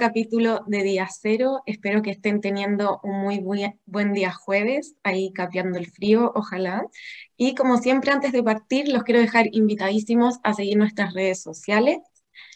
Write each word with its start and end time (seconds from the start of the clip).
capítulo 0.00 0.64
de 0.66 0.82
Día 0.82 1.06
Cero. 1.12 1.60
Espero 1.66 2.00
que 2.00 2.10
estén 2.10 2.40
teniendo 2.40 3.00
un 3.02 3.20
muy 3.20 3.38
buen 3.84 4.14
día 4.14 4.32
jueves, 4.32 4.94
ahí 5.02 5.30
capeando 5.30 5.78
el 5.78 5.90
frío, 5.90 6.32
ojalá. 6.34 6.86
Y 7.36 7.54
como 7.54 7.76
siempre, 7.76 8.10
antes 8.10 8.32
de 8.32 8.42
partir, 8.42 8.88
los 8.88 9.02
quiero 9.02 9.20
dejar 9.20 9.48
invitadísimos 9.52 10.38
a 10.42 10.54
seguir 10.54 10.78
nuestras 10.78 11.12
redes 11.12 11.42
sociales. 11.42 11.98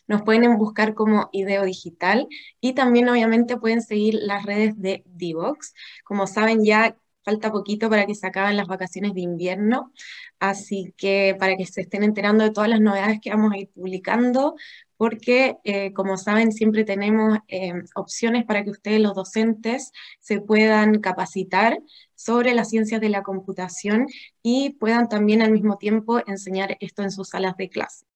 Nos 0.06 0.22
pueden 0.22 0.56
buscar 0.56 0.94
como 0.94 1.28
Ideo 1.32 1.64
Digital 1.64 2.28
y 2.62 2.72
también 2.72 3.10
obviamente 3.10 3.58
pueden 3.58 3.82
seguir 3.82 4.14
las 4.14 4.46
redes 4.46 4.80
de 4.80 5.02
Divox. 5.04 5.74
Como 6.02 6.26
saben 6.26 6.64
ya 6.64 6.96
falta 7.24 7.52
poquito 7.52 7.90
para 7.90 8.06
que 8.06 8.14
se 8.14 8.26
acaben 8.26 8.56
las 8.56 8.68
vacaciones 8.68 9.14
de 9.14 9.20
invierno, 9.20 9.92
así 10.38 10.94
que 10.96 11.36
para 11.38 11.56
que 11.56 11.66
se 11.66 11.82
estén 11.82 12.04
enterando 12.04 12.44
de 12.44 12.50
todas 12.50 12.68
las 12.70 12.80
novedades 12.80 13.18
que 13.20 13.30
vamos 13.30 13.52
a 13.52 13.58
ir 13.58 13.70
publicando, 13.74 14.56
porque 15.05 15.58
eh, 15.64 15.92
como 15.92 16.16
saben 16.16 16.50
siempre 16.50 16.83
tenemos 16.83 17.38
eh, 17.48 17.74
opciones 17.94 18.47
para 18.47 18.64
que 18.64 18.70
ustedes 18.70 19.02
los 19.02 19.14
docentes 19.14 19.92
se 20.19 20.41
puedan 20.41 21.02
capacitar 21.02 21.78
sobre 22.14 22.55
las 22.55 22.70
ciencias 22.70 23.02
de 23.02 23.11
la 23.11 23.22
computación 23.22 24.06
y 24.42 24.70
puedan 24.80 25.11
también 25.11 25.42
al 25.42 25.52
mismo 25.52 25.77
tiempo 25.77 26.27
enseñar 26.27 26.78
esto 26.80 27.02
en 27.02 27.11
sus 27.11 27.28
salas 27.28 27.55
de 27.58 27.69
clase. 27.69 28.06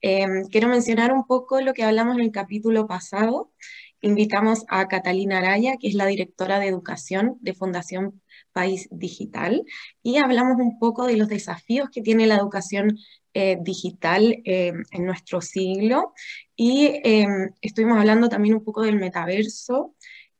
Eh, 0.00 0.24
quiero 0.50 0.68
mencionar 0.68 1.12
un 1.12 1.26
poco 1.26 1.60
lo 1.60 1.74
que 1.74 1.84
hablamos 1.84 2.16
en 2.16 2.22
el 2.22 2.30
capítulo 2.30 2.86
pasado. 2.86 3.52
Invitamos 4.00 4.64
a 4.68 4.88
Catalina 4.88 5.40
Araya, 5.40 5.74
que 5.78 5.88
es 5.88 5.94
la 5.94 6.06
directora 6.06 6.58
de 6.58 6.68
educación 6.68 7.36
de 7.42 7.52
Fundación 7.52 8.22
País 8.52 8.88
Digital, 8.90 9.62
y 10.02 10.16
hablamos 10.16 10.56
un 10.58 10.78
poco 10.78 11.06
de 11.06 11.18
los 11.18 11.28
desafíos 11.28 11.90
que 11.92 12.00
tiene 12.00 12.26
la 12.26 12.36
educación 12.36 12.96
eh, 13.34 13.58
digital 13.60 14.40
eh, 14.44 14.72
en 14.92 15.04
nuestro 15.04 15.40
siglo, 15.40 16.14
y 16.56 16.86
eh, 17.04 17.26
estuvimos 17.60 17.98
hablando 17.98 18.28
también 18.28 18.54
un 18.54 18.64
poco 18.64 18.82
del 18.82 18.96
metaverso 18.96 19.94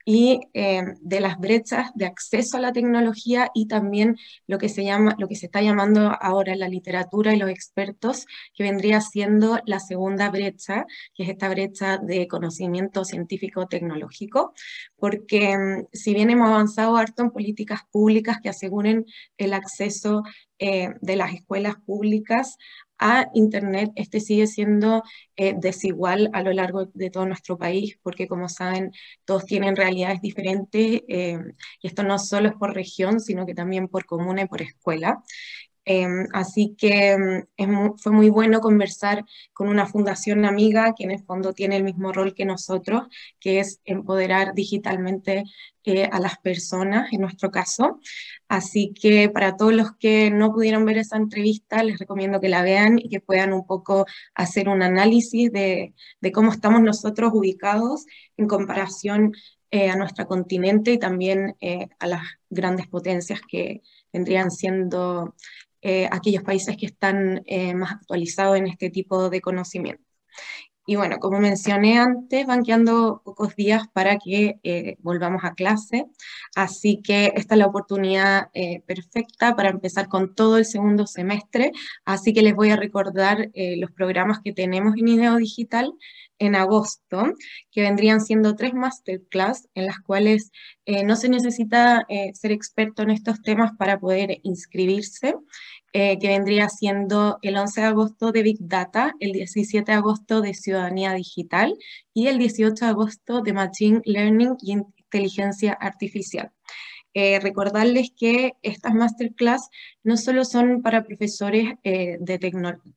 y 0.05 0.41
eh, 0.53 0.83
de 1.01 1.21
las 1.21 1.39
brechas 1.39 1.91
de 1.95 2.05
acceso 2.07 2.59
a 2.59 2.61
la 2.61 2.73
tecnología 2.73 3.51
y 3.55 3.67
también 3.69 4.17
lo 4.47 4.59
que 4.59 4.69
se 4.69 4.85
llama, 4.85 5.17
lo 5.19 5.29
que 5.29 5.37
se 5.37 5.47
está 5.47 5.63
llamando 5.63 6.13
ahora 6.21 6.55
la 6.57 6.69
literatura 6.69 7.35
y 7.35 7.39
los 7.39 7.49
expertos, 7.49 8.27
que 8.55 8.65
vendría 8.65 9.01
siendo 9.01 9.59
la 9.65 9.81
segunda 9.81 10.31
brecha, 10.31 10.85
que 11.15 11.23
es 11.23 11.31
esta 11.31 11.49
brecha 11.49 11.99
de 11.99 12.29
conocimiento 12.29 13.05
científico-tecnológico, 13.05 14.53
porque 14.97 15.57
mm, 15.57 15.87
si 15.93 16.13
bien 16.15 16.31
hemos 16.31 16.49
avanzado 16.49 16.97
harto 16.97 17.23
en 17.23 17.31
políticas 17.31 17.81
públicas 17.91 18.39
que 18.43 18.51
aseguren 18.51 19.07
el 19.39 19.55
acceso 19.55 20.23
eh, 20.59 20.91
de 21.01 21.17
las 21.17 21.33
escuelas 21.35 21.77
públicas 21.85 22.59
a 22.99 23.29
Internet, 23.35 23.91
este 23.97 24.21
sigue 24.21 24.47
siendo 24.47 25.03
eh, 25.37 25.55
desigual 25.59 26.31
a 26.33 26.43
lo 26.43 26.53
largo 26.53 26.87
de 26.95 27.11
todo 27.11 27.27
nuestro 27.27 27.59
país, 27.59 27.99
porque 28.03 28.29
como 28.29 28.49
saben, 28.49 28.93
todos 29.25 29.45
tienen 29.47 29.77
realidades 29.77 30.21
diferentes, 30.21 31.03
eh, 31.09 31.39
y 31.81 31.87
esto 31.87 32.03
no 32.03 32.19
solo 32.19 32.49
es 32.49 32.55
por 32.55 32.75
región, 32.75 33.21
sino 33.21 33.47
que 33.47 33.55
también 33.55 33.89
por 33.89 34.07
comuna 34.07 34.43
y 34.43 34.47
por 34.49 34.63
escuela. 34.63 35.23
Em, 35.87 36.27
así 36.33 36.75
que 36.79 37.13
em, 37.57 37.97
fue 37.99 38.13
muy 38.13 38.31
bueno 38.31 38.61
conversar 38.61 39.25
con 39.53 39.69
una 39.69 39.87
fundación 39.87 40.47
amiga 40.47 40.95
que 40.97 41.05
en 41.05 41.11
el 41.11 41.23
fondo 41.23 41.53
tiene 41.53 41.77
el 41.77 41.85
mismo 41.85 42.11
rol 42.13 42.35
que 42.35 42.47
nosotros, 42.47 43.03
que 43.39 43.61
es 43.61 43.81
empoderar 43.85 44.55
digitalmente 44.55 45.45
eh, 45.85 46.09
a 46.11 46.21
las 46.21 46.39
personas, 46.39 47.13
en 47.13 47.21
nuestro 47.21 47.51
caso. 47.51 48.01
Así 48.49 48.93
que 48.93 49.29
para 49.31 49.57
todos 49.57 49.73
los 49.73 49.93
que 49.97 50.31
no 50.31 50.53
pudieron 50.53 50.85
ver 50.85 50.99
esa 50.99 51.17
entrevista, 51.17 51.83
les 51.83 51.99
recomiendo 51.99 52.41
que 52.41 52.49
la 52.49 52.63
vean 52.63 52.99
y 52.99 53.09
que 53.09 53.21
puedan 53.21 53.53
un 53.53 53.67
poco 53.67 54.07
hacer 54.35 54.69
un 54.69 54.83
análisis 54.83 55.51
de, 55.51 55.95
cómo 56.33 56.53
estamos 56.53 56.83
nosotros 56.83 57.33
ubicados 57.35 58.05
en 58.37 58.47
comparación 58.47 59.33
eh, 59.71 59.91
a 59.91 59.97
nuestro 59.97 60.27
continente 60.27 60.93
y 60.93 60.99
también 60.99 61.57
eh, 61.61 61.89
a 61.99 62.07
las 62.07 62.23
grandes 62.51 62.87
potencias 62.87 63.41
que 63.49 63.83
vendrían 64.13 64.51
siendo 64.51 65.35
eh, 65.81 66.09
aquellos 66.11 66.43
países 66.43 66.77
que 66.77 66.87
están 66.87 67.45
más 67.75 67.93
actualizados 67.93 68.57
en 68.57 68.67
este 68.67 68.91
tipo 68.91 69.31
de 69.31 69.41
conocimiento. 69.41 70.05
Y 70.87 70.97
bueno, 70.97 71.19
como 71.19 71.41
mencioné 71.41 71.99
antes, 71.99 72.47
van 72.47 72.63
quedando 72.63 73.23
pocos 73.25 73.57
días 73.57 73.89
para 73.93 74.19
que 74.19 74.61
eh, 74.63 74.97
volvamos 75.01 75.45
a 75.45 75.55
clase, 75.55 76.07
así 76.55 77.01
que 77.03 77.33
esta 77.37 77.55
es 77.55 77.59
la 77.59 77.67
oportunidad 77.67 78.51
perfecta 78.87 79.57
para 79.57 79.71
empezar 79.71 80.09
con 80.09 80.35
todo 80.35 80.59
el 80.59 80.65
segundo 80.65 81.07
semestre, 81.07 81.73
así 82.05 82.33
que 82.33 82.43
les 82.43 82.55
voy 82.55 82.71
a 82.71 82.77
recordar 82.77 83.51
los 83.55 83.91
programas 83.93 84.41
que 84.41 84.53
tenemos 84.53 84.95
en 84.97 85.09
IDEO 85.09 85.37
Digital 85.37 85.95
en 86.39 86.57
agosto, 86.57 87.33
que 87.71 87.83
vendrían 87.83 88.21
siendo 88.21 88.57
tres 88.57 88.75
masterclass 88.75 89.69
en 89.75 89.87
las 89.87 90.01
cuales 90.01 90.51
no 91.05 91.17
se 91.17 91.29
necesita 91.29 92.07
ser 92.35 92.53
experto 92.53 93.03
en 93.03 93.11
estos 93.11 93.41
temas 93.41 93.73
para 93.79 93.99
poder 93.99 94.41
inscribirse. 94.43 95.35
Eh, 95.97 96.19
que 96.19 96.27
vendría 96.27 96.69
siendo 96.69 97.39
el 97.43 97.57
11 97.57 97.83
de 97.83 97.87
agosto 97.87 98.33
de 98.33 98.43
Big 98.43 98.57
Data, 98.59 99.15
el 99.21 99.31
17 99.31 99.93
de 99.93 99.97
agosto 99.97 100.41
de 100.41 100.53
Ciudadanía 100.53 101.13
Digital 101.13 101.79
y 102.13 102.27
el 102.27 102.39
18 102.39 102.85
de 102.85 102.91
agosto 102.91 103.43
de 103.43 103.53
Machine 103.53 104.03
Learning 104.05 104.57
y 104.61 104.73
Inteligencia 104.73 105.73
Artificial. 105.75 106.51
Eh, 107.17 107.39
recordarles 107.39 108.11
que 108.11 108.55
estas 108.63 108.93
masterclass 108.93 109.71
no 110.03 110.17
solo 110.17 110.45
son 110.45 110.83
para 110.83 111.05
profesores 111.05 111.75
eh, 111.85 112.19
de, 112.19 112.39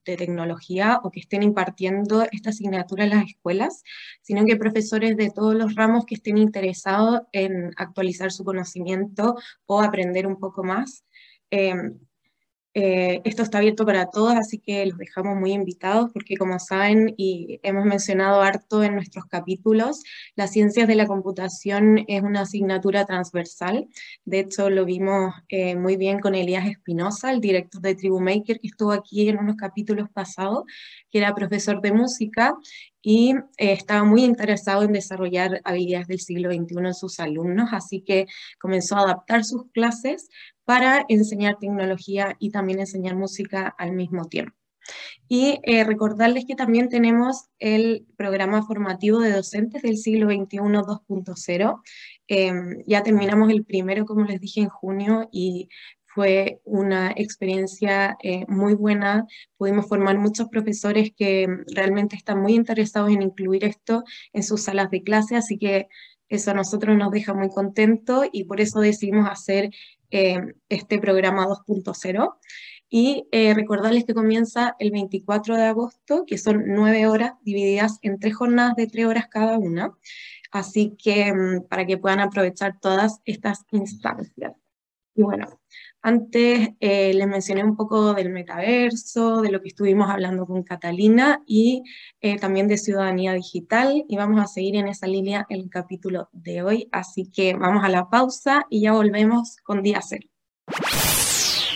tecnología 0.03 1.00
o 1.03 1.11
que 1.11 1.19
estén 1.19 1.44
impartiendo 1.44 2.25
esta 2.31 2.50
asignatura 2.50 3.03
en 3.03 3.11
las 3.11 3.25
escuelas, 3.25 3.84
sino 4.23 4.43
que 4.43 4.55
profesores 4.55 5.17
de 5.17 5.29
todos 5.29 5.53
los 5.53 5.75
ramos 5.75 6.05
que 6.05 6.16
estén 6.16 6.40
interesados 6.40 7.22
en 7.31 7.72
actualizar 7.78 8.31
su 8.31 8.43
conocimiento 8.43 9.35
o 9.67 9.81
aprender 9.81 10.25
un 10.25 10.40
poco 10.40 10.64
más. 10.64 11.03
Eh, 11.52 11.75
esto 12.79 13.41
está 13.41 13.58
abierto 13.58 13.85
para 13.85 14.08
todos, 14.12 14.35
así 14.35 14.59
que 14.59 14.85
los 14.85 14.97
dejamos 14.97 15.35
muy 15.35 15.52
invitados 15.53 16.12
porque 16.14 16.38
como 16.38 16.59
saben 16.59 17.14
y 17.18 17.59
hemos 17.64 17.85
mencionado 17.85 18.41
harto 18.41 18.84
en 18.84 18.94
nuestros 18.94 19.26
capítulos, 19.26 20.03
las 20.35 20.52
ciencias 20.52 20.88
de 20.88 20.96
la 20.96 21.08
computación 21.08 22.06
es 22.08 22.22
una 22.22 22.41
asignatura 22.41 23.06
transversal. 23.06 23.88
De 24.26 24.40
hecho, 24.40 24.70
lo 24.70 24.85
vimos 24.85 25.34
eh, 25.50 25.76
muy 25.76 25.97
bien 25.97 26.20
con 26.20 26.35
Elías 26.35 26.68
Espinosa, 26.68 27.32
el 27.32 27.41
director 27.41 27.82
de 27.82 27.96
TribuMaker, 27.96 28.59
que 28.59 28.68
estuvo 28.68 28.91
aquí 28.91 29.28
en 29.28 29.40
unos 29.40 29.56
capítulos 29.56 30.09
pasados, 30.12 30.64
que 31.09 31.18
era 31.18 31.34
profesor 31.34 31.82
de 31.82 31.91
música 31.91 32.56
y 33.02 33.35
eh, 33.58 33.73
estaba 33.73 34.03
muy 34.03 34.23
interesado 34.23 34.84
en 34.84 34.91
desarrollar 34.91 35.61
habilidades 35.64 36.08
del 36.08 36.20
siglo 36.20 36.52
XXI 36.52 36.76
en 36.79 36.94
sus 36.94 37.20
alumnos, 37.20 37.70
así 37.72 38.02
que 38.02 38.26
comenzó 38.59 38.96
a 38.96 39.02
adaptar 39.02 39.44
sus 39.44 39.70
clases 39.72 40.29
para 40.66 41.05
enseñar 41.08 41.58
tecnología 41.59 42.35
y 42.40 42.52
también 42.52 42.79
enseñar 42.79 43.16
música 43.16 43.73
al 43.78 43.94
mismo 43.94 44.26
tiempo. 44.26 44.53
Y 45.28 45.59
eh, 45.64 45.84
recordarles 45.84 46.46
que 46.46 46.55
también 46.55 46.90
tenemos 46.90 47.49
el 47.59 48.05
programa 48.17 48.64
formativo 48.64 49.20
de 49.20 49.34
docentes 49.34 49.82
del 49.82 49.97
siglo 49.97 50.28
XXI 50.28 50.58
2.0. 50.59 51.82
Em, 52.28 52.84
ya 52.85 53.03
terminamos 53.03 53.50
el 53.50 53.66
primero, 53.66 54.05
como 54.05 54.26
les 54.26 54.40
dije, 54.40 54.61
en 54.61 54.70
junio 54.70 55.28
y 55.32 55.70
fue 56.17 56.61
una 56.64 57.11
experiencia 57.16 58.17
eh, 58.23 58.43
muy 58.47 58.73
buena. 58.73 59.28
Pudimos 59.55 59.87
formar 59.87 60.17
muchos 60.17 60.49
profesores 60.49 61.11
que 61.16 61.47
realmente 61.75 62.16
están 62.16 62.41
muy 62.41 62.55
interesados 62.55 63.11
en 63.11 63.22
incluir 63.22 63.64
esto 63.64 64.03
en 64.34 64.41
sus 64.41 64.64
salas 64.64 64.90
de 64.90 65.03
clase, 65.03 65.35
así 65.35 65.59
que 65.59 65.90
eso 66.28 66.49
a 66.49 66.55
nosotros 66.55 66.97
nos 66.97 67.11
deja 67.11 67.35
muy 67.35 67.49
contentos 67.49 68.25
y 68.31 68.46
por 68.46 68.59
eso 68.61 68.79
decidimos 68.79 69.29
hacer 69.29 69.69
eh, 70.09 70.40
este 70.69 70.97
programa 70.97 71.46
2.0. 71.46 72.35
Y 72.90 73.28
eh, 73.31 73.53
recordarles 73.53 74.05
que 74.05 74.16
comienza 74.16 74.75
el 74.79 74.90
24 74.90 75.55
de 75.55 75.66
agosto, 75.66 76.23
que 76.25 76.40
son 76.40 76.64
nueve 76.66 77.05
horas 77.05 77.34
divididas 77.43 77.99
en 78.02 78.17
tres 78.17 78.35
jornadas 78.35 78.75
de 78.75 78.87
tres 78.87 79.05
horas 79.05 79.28
cada 79.29 79.59
una. 79.59 79.93
Así 80.49 80.96
que 80.97 81.31
mm, 81.31 81.67
para 81.67 81.85
que 81.85 81.99
puedan 81.99 82.22
aprovechar 82.22 82.79
todas 82.79 83.22
estas 83.25 83.66
instancias. 83.72 84.53
Y 85.14 85.22
bueno, 85.22 85.56
antes 86.02 86.70
eh, 86.79 87.14
les 87.14 87.28
mencioné 87.28 87.64
un 87.64 87.76
poco 87.76 88.14
del 88.14 88.29
metaverso, 88.29 89.41
de 89.41 89.52
lo 89.52 89.62
que 89.62 89.70
estuvimos 89.70 90.09
hablando 90.09 90.46
con 90.46 90.64
Catalina 90.64 91.41
y 91.46 91.84
eh, 92.22 92.38
también 92.38 92.68
de 92.68 92.78
ciudadanía 92.78 93.34
digital 93.34 94.06
y 94.08 94.16
vamos 94.16 94.41
a 94.41 94.47
seguir 94.47 94.78
en 94.78 94.88
esa 94.88 95.08
línea 95.08 95.46
el 95.50 95.70
capítulo 95.70 96.29
de 96.32 96.64
hoy. 96.64 96.88
Así 96.91 97.29
que 97.29 97.56
vamos 97.56 97.84
a 97.84 97.90
la 97.90 98.09
pausa 98.09 98.66
y 98.70 98.82
ya 98.82 98.94
volvemos 98.94 99.58
con 99.64 99.84
Día 99.84 100.00
Cero. 100.02 100.28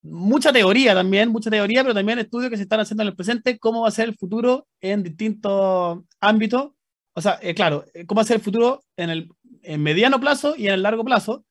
mucha 0.03 0.53
teoría 0.53 0.95
también, 0.95 1.31
mucha 1.31 1.51
teoría, 1.51 1.83
pero 1.83 1.95
también 1.95 2.19
estudios 2.19 2.51
que 2.51 2.57
se 2.57 2.63
están 2.63 2.81
haciendo 2.81 3.03
en 3.03 3.09
el 3.09 3.17
presente, 3.17 3.59
cómo 3.59 3.83
va 3.83 3.89
a 3.89 3.93
ser 3.93 4.09
el 4.09 4.17
futuro 4.17 4.67
en 4.81 5.03
distintos 5.03 6.01
ámbitos. 6.21 6.73
O 7.15 7.21
sea, 7.21 7.39
eh, 7.43 7.55
claro, 7.55 7.85
eh, 7.95 8.07
cómo 8.07 8.25
ser 8.25 8.37
el 8.37 8.43
futuro 8.43 8.83
en 8.97 9.11
el 9.11 9.29
en 9.63 9.83
mediano 9.83 10.21
plazo 10.21 10.55
y 10.57 10.69
en 10.69 10.75
el 10.75 10.83
largo 10.83 11.05
plazo, 11.05 11.45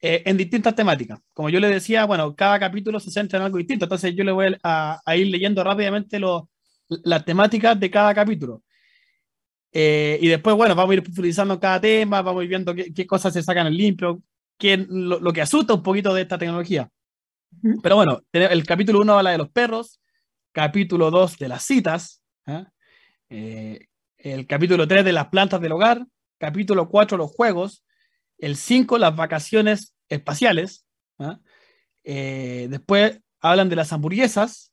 eh, 0.00 0.22
en 0.26 0.36
distintas 0.36 0.74
temáticas. 0.74 1.20
Como 1.32 1.48
yo 1.48 1.60
le 1.60 1.68
decía, 1.68 2.04
bueno, 2.06 2.34
cada 2.34 2.58
capítulo 2.58 2.98
se 2.98 3.10
centra 3.10 3.38
en 3.38 3.44
algo 3.44 3.58
distinto, 3.58 3.84
entonces 3.84 4.14
yo 4.16 4.24
le 4.24 4.32
voy 4.32 4.56
a, 4.62 5.00
a 5.04 5.16
ir 5.16 5.28
leyendo 5.28 5.62
rápidamente 5.62 6.18
lo, 6.18 6.48
las 6.88 7.24
temáticas 7.24 7.78
de 7.78 7.90
cada 7.90 8.14
capítulo. 8.14 8.62
Eh, 9.72 10.18
y 10.20 10.28
después, 10.28 10.54
bueno, 10.56 10.74
vamos 10.74 10.90
a 10.92 10.94
ir 10.94 11.02
profundizando 11.02 11.58
cada 11.58 11.80
tema, 11.80 12.20
vamos 12.20 12.40
a 12.40 12.44
ir 12.44 12.48
viendo 12.48 12.74
qué, 12.74 12.92
qué 12.92 13.06
cosas 13.06 13.32
se 13.32 13.42
sacan 13.42 13.68
en 13.68 13.76
limpio, 13.76 14.22
qué, 14.58 14.84
lo, 14.88 15.18
lo, 15.18 15.32
que 15.32 15.40
asusta 15.40 15.74
un 15.74 15.82
poquito 15.82 16.12
de 16.12 16.22
esta 16.22 16.36
tecnología. 16.36 16.90
Pero 17.82 17.96
bueno, 17.96 18.22
el 18.32 18.64
capítulo 18.64 19.00
1 19.00 19.18
habla 19.18 19.30
de 19.30 19.38
los 19.38 19.50
perros, 19.50 20.00
capítulo 20.52 21.10
2 21.10 21.38
de 21.38 21.48
las 21.48 21.62
citas, 21.62 22.22
¿eh? 22.46 22.64
Eh, 23.28 23.86
el 24.22 24.46
capítulo 24.46 24.86
3 24.86 25.04
de 25.04 25.12
las 25.12 25.28
plantas 25.28 25.60
del 25.60 25.72
hogar, 25.72 26.06
capítulo 26.38 26.88
4 26.88 27.18
los 27.18 27.30
juegos, 27.30 27.84
el 28.38 28.56
5 28.56 28.98
las 28.98 29.16
vacaciones 29.16 29.94
espaciales, 30.08 30.86
¿eh? 31.18 32.68
después 32.70 33.20
hablan 33.40 33.68
de 33.68 33.76
las 33.76 33.92
hamburguesas, 33.92 34.72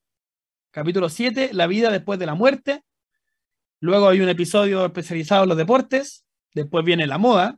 capítulo 0.71 1.09
7 1.09 1.49
la 1.53 1.65
vida 1.65 1.89
después 1.89 2.19
de 2.19 2.27
la 2.27 2.35
muerte, 2.35 2.83
luego 3.79 4.09
hay 4.09 4.21
un 4.21 4.29
episodio 4.29 4.85
especializado 4.85 5.43
en 5.43 5.49
los 5.49 5.57
deportes, 5.57 6.25
después 6.53 6.85
viene 6.85 7.07
la 7.07 7.17
moda, 7.17 7.57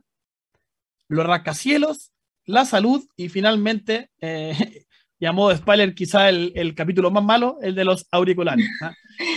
los 1.08 1.26
rascacielos, 1.26 2.12
la 2.46 2.64
salud 2.64 3.06
y 3.16 3.28
finalmente 3.28 4.10
eh, 4.18 4.86
y 5.22 5.26
a 5.26 5.30
modo 5.30 5.50
de 5.50 5.58
spoiler, 5.58 5.94
quizá 5.94 6.28
el, 6.28 6.50
el, 6.56 6.74
capítulo 6.74 7.08
más 7.12 7.22
malo, 7.22 7.58
el 7.62 7.76
de 7.76 7.84
los 7.84 8.08
auriculares. 8.10 8.66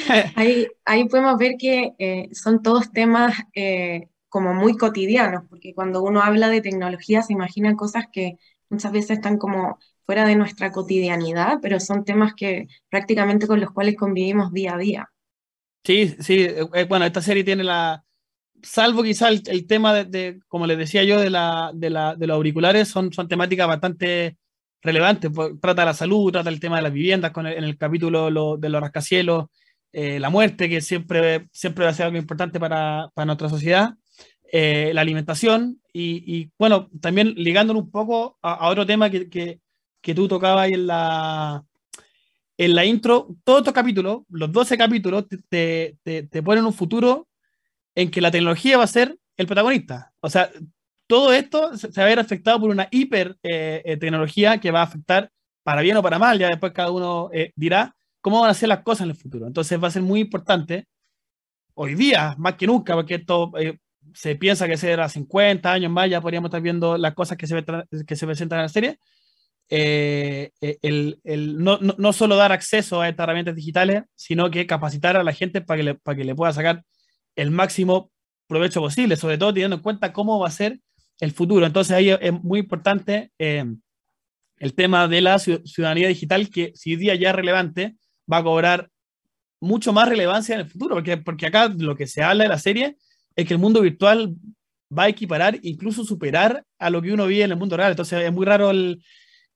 ¿eh? 0.10 0.32
ahí, 0.36 0.68
ahí, 0.84 1.08
podemos 1.08 1.38
ver 1.38 1.58
que 1.60 1.92
eh, 2.00 2.28
son 2.34 2.64
todos 2.64 2.92
temas 2.92 3.36
eh, 3.54 4.10
como 4.28 4.56
muy 4.56 4.78
cotidianos, 4.78 5.44
porque 5.48 5.76
cuando 5.76 6.02
uno 6.02 6.24
habla 6.24 6.50
de 6.50 6.62
tecnología 6.62 7.22
se 7.22 7.34
imagina 7.34 7.76
cosas 7.76 8.06
que 8.12 8.40
muchas 8.68 8.92
veces 8.94 9.12
están 9.12 9.38
como 9.38 9.78
fuera 10.08 10.26
de 10.26 10.36
nuestra 10.36 10.72
cotidianidad, 10.72 11.60
pero 11.62 11.80
son 11.80 12.04
temas 12.04 12.34
que 12.34 12.68
prácticamente 12.90 13.46
con 13.46 13.62
los 13.62 13.70
cuales 13.70 13.96
convivimos 13.96 14.52
día 14.52 14.74
a 14.74 14.80
día. 14.80 15.10
Sí, 15.84 16.16
sí, 16.20 16.48
bueno, 16.90 17.06
esta 17.06 17.22
serie 17.22 17.44
tiene 17.44 17.64
la, 17.64 18.04
salvo 18.64 19.04
quizá 19.04 19.30
el, 19.30 19.44
el 19.46 19.68
tema 19.68 19.94
de, 19.94 20.06
de, 20.06 20.40
como 20.48 20.66
les 20.66 20.80
decía 20.80 21.04
yo, 21.04 21.22
de, 21.22 21.30
la, 21.30 21.70
de, 21.76 21.92
la, 21.92 22.16
de 22.16 22.26
los 22.26 22.38
auriculares, 22.38 22.88
son, 22.88 23.14
son 23.14 23.28
temáticas 23.28 23.68
bastante 23.68 24.38
relevante, 24.82 25.30
pues, 25.30 25.54
trata 25.62 25.86
la 25.86 25.94
salud, 25.94 26.32
trata 26.32 26.50
el 26.50 26.60
tema 26.60 26.78
de 26.78 26.84
las 26.84 26.94
viviendas, 26.94 27.32
con 27.32 27.48
el, 27.48 27.54
en 27.54 27.64
el 27.64 27.78
capítulo 27.78 28.30
lo, 28.30 28.58
de 28.58 28.70
los 28.70 28.82
rascacielos, 28.82 29.46
eh, 29.92 30.20
la 30.20 30.30
muerte, 30.30 30.70
que 30.70 30.82
siempre, 30.82 31.48
siempre 31.52 31.86
va 31.86 31.92
a 31.92 31.94
ser 31.94 32.08
algo 32.08 32.18
importante 32.18 32.60
para, 32.60 33.10
para 33.14 33.26
nuestra 33.26 33.50
sociedad, 33.50 33.94
eh, 34.52 34.92
la 34.94 35.02
alimentación 35.02 35.82
y, 35.92 36.24
y, 36.26 36.52
bueno, 36.60 36.90
también 37.02 37.34
ligándolo 37.36 37.80
un 37.80 37.92
poco 37.92 38.38
a, 38.42 38.54
a 38.54 38.70
otro 38.70 38.86
tema 38.86 39.10
que, 39.10 39.30
que, 39.30 39.60
que, 40.02 40.14
tú 40.14 40.28
tocabas 40.28 40.66
ahí 40.66 40.74
en 40.74 40.88
la, 40.88 41.64
en 42.58 42.76
la 42.76 42.86
intro, 42.86 43.36
todos 43.44 43.60
estos 43.60 43.74
capítulos, 43.74 44.24
los 44.30 44.52
12 44.52 44.78
capítulos, 44.78 45.26
te, 45.50 45.98
te, 46.04 46.24
te 46.24 46.44
ponen 46.44 46.66
un 46.66 46.74
futuro 46.74 47.28
en 47.96 48.12
que 48.12 48.22
la 48.22 48.32
tecnología 48.32 48.78
va 48.78 48.84
a 48.84 48.88
ser 48.88 49.18
el 49.38 49.48
protagonista. 49.48 50.14
O 50.20 50.30
sea, 50.30 50.50
todo 51.08 51.34
esto 51.34 51.78
se 51.78 51.88
va 51.90 52.04
a 52.04 52.10
ver 52.10 52.20
afectado 52.20 52.60
por 52.60 52.70
una 52.70 52.88
hiper 52.92 53.38
eh, 53.44 53.82
eh, 53.86 53.98
tecnología 53.98 54.60
que 54.60 54.72
va 54.72 54.82
a 54.82 54.84
afectar 54.84 55.32
para 55.64 55.82
bien 55.82 55.98
o 55.98 56.04
para 56.04 56.20
mal, 56.20 56.38
ya 56.38 56.50
después 56.50 56.74
cada 56.74 56.92
uno 56.92 57.30
eh, 57.34 57.52
dirá 57.56 57.96
cómo 58.22 58.42
van 58.42 58.52
a 58.52 58.54
ser 58.54 58.70
las 58.70 58.84
cosas 58.84 59.06
en 59.06 59.12
el 59.12 59.16
futuro. 59.16 59.48
Entonces 59.48 59.82
va 59.82 59.88
a 59.88 59.92
ser 59.92 60.02
muy 60.02 60.20
importante 60.20 60.88
hoy 61.74 61.96
día, 61.96 62.36
más 62.38 62.56
que 62.56 62.68
nunca, 62.68 62.96
porque 62.96 63.16
esto 63.16 63.52
se 64.14 64.36
piensa 64.36 64.68
que 64.68 64.78
será 64.78 65.10
50 65.10 65.72
años 65.72 65.92
más, 65.92 66.10
ya 66.10 66.22
podríamos 66.22 66.50
estar 66.50 66.62
viendo 66.62 66.98
las 66.98 67.14
cosas 67.14 67.38
que 67.38 67.48
se, 67.48 67.64
que 68.08 68.16
se 68.16 68.26
presentan 68.26 68.60
en 68.60 68.64
la 68.64 68.70
serie. 68.70 69.00
El, 69.68 71.20
el 71.24 71.58
no, 71.58 71.80
no, 71.80 71.96
no, 71.98 72.14
solo 72.14 72.36
dar 72.36 72.52
acceso 72.52 73.02
a 73.02 73.10
estas 73.10 73.24
herramientas 73.26 73.56
digitales, 73.56 74.04
sino 74.16 74.50
que 74.52 74.68
capacitar 74.68 75.18
a 75.18 75.24
la 75.24 75.34
gente 75.34 75.62
para 75.62 75.84
que 75.84 75.96
para 75.96 76.16
que 76.16 76.24
le 76.24 76.36
pueda 76.36 76.54
sacar 76.54 76.84
el 77.36 77.52
máximo 77.52 78.12
provecho 78.48 78.80
posible, 78.80 79.16
sobre 79.18 79.38
todo 79.38 79.54
teniendo 79.54 79.78
en 79.78 79.82
cuenta 79.82 80.14
cómo 80.14 80.40
va 80.40 80.48
a 80.48 80.52
ser 80.52 80.80
el 81.20 81.32
futuro. 81.32 81.66
Entonces 81.66 81.96
ahí 81.96 82.10
es 82.10 82.34
muy 82.44 82.60
importante 82.60 83.32
eh, 83.40 83.66
el 84.58 84.74
tema 84.74 85.08
de 85.08 85.22
la 85.22 85.40
ciudadanía 85.40 86.08
digital, 86.08 86.50
que 86.50 86.72
si 86.76 86.96
día 86.96 87.16
ya 87.16 87.30
es 87.30 87.36
relevante, 87.36 87.96
va 88.32 88.38
a 88.38 88.44
cobrar 88.44 88.90
mucho 89.60 89.94
más 89.94 90.08
relevancia 90.08 90.56
en 90.56 90.62
el 90.62 90.70
futuro, 90.70 90.96
porque, 90.96 91.18
porque 91.18 91.48
acá 91.48 91.74
lo 91.78 91.96
que 91.96 92.08
se 92.08 92.24
habla 92.24 92.44
de 92.44 92.50
la 92.50 92.60
serie 92.60 92.98
es 93.36 93.46
que 93.46 93.54
el 93.54 93.60
mundo 93.60 93.82
virtual 93.82 94.36
va 94.98 95.04
a 95.04 95.10
equiparar, 95.10 95.60
incluso 95.62 96.04
superar 96.04 96.64
a 96.80 96.90
lo 96.90 97.02
que 97.02 97.12
uno 97.12 97.28
vive 97.28 97.44
en 97.44 97.52
el 97.52 97.58
mundo 97.58 97.76
real. 97.76 97.92
Entonces 97.92 98.24
es 98.24 98.32
muy 98.32 98.46
raro 98.46 98.70
el, 98.70 99.04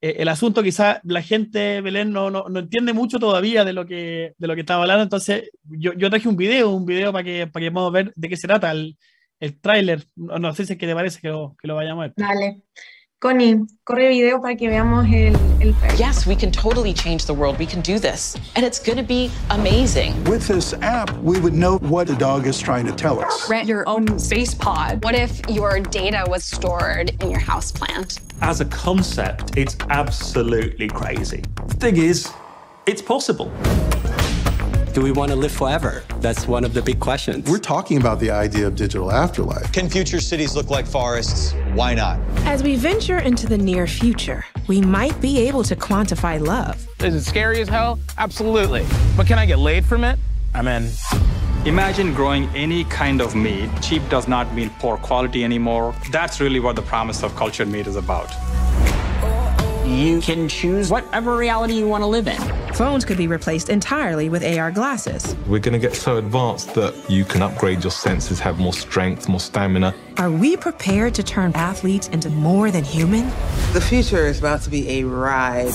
eh, 0.01 0.15
el 0.19 0.27
asunto, 0.27 0.63
quizá 0.63 1.01
la 1.03 1.21
gente, 1.21 1.81
Belén, 1.81 2.11
no, 2.11 2.29
no, 2.29 2.45
no, 2.49 2.59
entiende 2.59 2.93
mucho 2.93 3.19
todavía 3.19 3.63
de 3.63 3.73
lo 3.73 3.85
que, 3.85 4.33
de 4.37 4.47
lo 4.47 4.55
que 4.55 4.61
estaba 4.61 4.83
hablando. 4.83 5.03
Entonces 5.03 5.49
yo, 5.63 5.93
yo 5.93 6.09
traje 6.09 6.27
un 6.27 6.35
video, 6.35 6.71
un 6.71 6.85
video 6.85 7.11
para 7.11 7.23
que, 7.23 7.47
para 7.47 7.65
que 7.65 7.71
podamos 7.71 7.93
ver 7.93 8.13
de 8.15 8.29
qué 8.29 8.37
se 8.37 8.47
trata. 8.47 8.73
El 9.39 9.59
tráiler. 9.59 10.05
No, 10.15 10.37
no, 10.39 10.53
sé 10.53 10.65
si 10.65 10.73
es 10.73 10.79
que 10.79 10.87
te 10.87 10.93
parece 10.93 11.19
que 11.21 11.29
lo, 11.29 11.55
que 11.61 11.67
lo 11.67 11.75
vayamos 11.75 12.03
a 12.03 12.07
ver. 12.07 12.13
Dale. 12.15 12.63
Connie, 13.21 13.67
corre 13.83 14.07
video 14.07 14.41
para 14.41 14.55
que 14.55 14.69
veamos 14.69 15.05
el, 15.07 15.35
el 15.59 15.75
Yes, 15.97 16.25
we 16.25 16.37
can 16.37 16.51
totally 16.51 16.93
change 16.93 17.25
the 17.25 17.33
world. 17.33 17.59
We 17.59 17.65
can 17.65 17.81
do 17.81 17.99
this. 17.99 18.37
And 18.55 18.65
it's 18.65 18.79
going 18.79 18.97
to 18.97 19.03
be 19.03 19.29
amazing. 19.49 20.23
With 20.23 20.47
this 20.47 20.73
app, 20.81 21.11
we 21.17 21.37
would 21.41 21.53
know 21.53 21.79
what 21.79 22.07
the 22.07 22.15
dog 22.15 22.47
is 22.47 22.57
trying 22.57 22.85
to 22.85 22.93
tell 22.93 23.19
us. 23.19 23.49
Rent 23.49 23.67
your 23.67 23.83
own 23.89 24.19
space 24.19 24.53
pod. 24.53 25.03
What 25.03 25.15
if 25.15 25.41
your 25.49 25.81
data 25.81 26.23
was 26.29 26.45
stored 26.45 27.21
in 27.21 27.29
your 27.29 27.41
house 27.41 27.73
plant? 27.73 28.21
As 28.41 28.61
a 28.61 28.65
concept, 28.65 29.57
it's 29.57 29.75
absolutely 29.89 30.87
crazy. 30.87 31.43
The 31.67 31.75
thing 31.75 31.97
is, 31.97 32.31
it's 32.85 33.01
possible. 33.01 33.51
Do 34.93 35.01
we 35.01 35.11
want 35.11 35.29
to 35.29 35.35
live 35.35 35.51
forever? 35.51 36.03
That's 36.19 36.47
one 36.47 36.63
of 36.65 36.73
the 36.73 36.81
big 36.81 36.99
questions. 36.99 37.49
We're 37.49 37.59
talking 37.59 37.97
about 37.97 38.19
the 38.19 38.31
idea 38.31 38.65
of 38.65 38.75
digital 38.75 39.11
afterlife. 39.11 39.71
Can 39.71 39.87
future 39.87 40.19
cities 40.19 40.55
look 40.55 40.71
like 40.71 40.87
forests? 40.87 41.53
Why 41.73 41.93
not? 41.93 42.19
As 42.45 42.63
we 42.63 42.75
venture 42.75 43.19
into 43.19 43.45
the 43.45 43.57
near 43.57 43.85
future, 43.85 44.43
we 44.67 44.81
might 44.81 45.19
be 45.21 45.47
able 45.47 45.63
to 45.63 45.75
quantify 45.75 46.39
love. 46.39 46.87
Is 47.03 47.13
it 47.13 47.23
scary 47.23 47.61
as 47.61 47.69
hell? 47.69 47.99
Absolutely. 48.17 48.83
But 49.15 49.27
can 49.27 49.37
I 49.37 49.45
get 49.45 49.59
laid 49.59 49.85
from 49.85 50.03
it? 50.03 50.17
I'm 50.55 50.67
in. 50.67 50.89
Imagine 51.65 52.13
growing 52.15 52.49
any 52.55 52.83
kind 52.85 53.21
of 53.21 53.35
meat. 53.35 53.69
Cheap 53.83 54.01
does 54.09 54.27
not 54.27 54.51
mean 54.55 54.71
poor 54.79 54.97
quality 54.97 55.43
anymore. 55.43 55.93
That's 56.11 56.41
really 56.41 56.59
what 56.59 56.75
the 56.75 56.81
promise 56.81 57.21
of 57.21 57.35
cultured 57.35 57.67
meat 57.67 57.85
is 57.85 57.95
about. 57.95 58.27
You 59.89 60.21
can 60.21 60.47
choose 60.47 60.91
whatever 60.91 61.35
reality 61.35 61.73
you 61.73 61.87
want 61.87 62.03
to 62.03 62.05
live 62.05 62.27
in. 62.27 62.39
Phones 62.75 63.03
could 63.03 63.17
be 63.17 63.25
replaced 63.25 63.69
entirely 63.69 64.29
with 64.29 64.45
AR 64.45 64.69
glasses. 64.69 65.35
We're 65.47 65.59
going 65.59 65.73
to 65.73 65.79
get 65.79 65.95
so 65.95 66.17
advanced 66.17 66.75
that 66.75 66.93
you 67.09 67.25
can 67.25 67.41
upgrade 67.41 67.83
your 67.83 67.89
senses, 67.89 68.39
have 68.39 68.59
more 68.59 68.71
strength, 68.71 69.27
more 69.27 69.39
stamina. 69.39 69.95
Are 70.17 70.29
we 70.29 70.55
prepared 70.55 71.15
to 71.15 71.23
turn 71.23 71.53
athletes 71.55 72.07
into 72.09 72.29
more 72.29 72.69
than 72.69 72.83
human? 72.83 73.25
The 73.73 73.81
future 73.81 74.27
is 74.27 74.37
about 74.37 74.61
to 74.61 74.69
be 74.69 74.87
a 74.99 75.05
ride. 75.05 75.73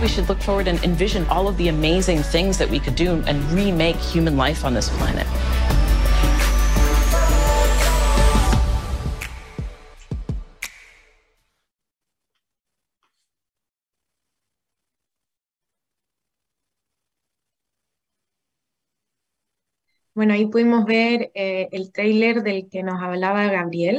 We 0.00 0.08
should 0.08 0.28
look 0.30 0.40
forward 0.40 0.66
and 0.66 0.82
envision 0.82 1.26
all 1.26 1.46
of 1.46 1.58
the 1.58 1.68
amazing 1.68 2.22
things 2.22 2.56
that 2.56 2.70
we 2.70 2.80
could 2.80 2.96
do 2.96 3.22
and 3.26 3.44
remake 3.52 3.96
human 3.96 4.38
life 4.38 4.64
on 4.64 4.72
this 4.72 4.88
planet. 4.96 5.26
Bueno, 20.14 20.34
ahí 20.34 20.46
pudimos 20.46 20.84
ver 20.84 21.32
eh, 21.34 21.68
el 21.72 21.90
tráiler 21.90 22.44
del 22.44 22.68
que 22.70 22.84
nos 22.84 23.02
hablaba 23.02 23.46
Gabriel. 23.46 23.98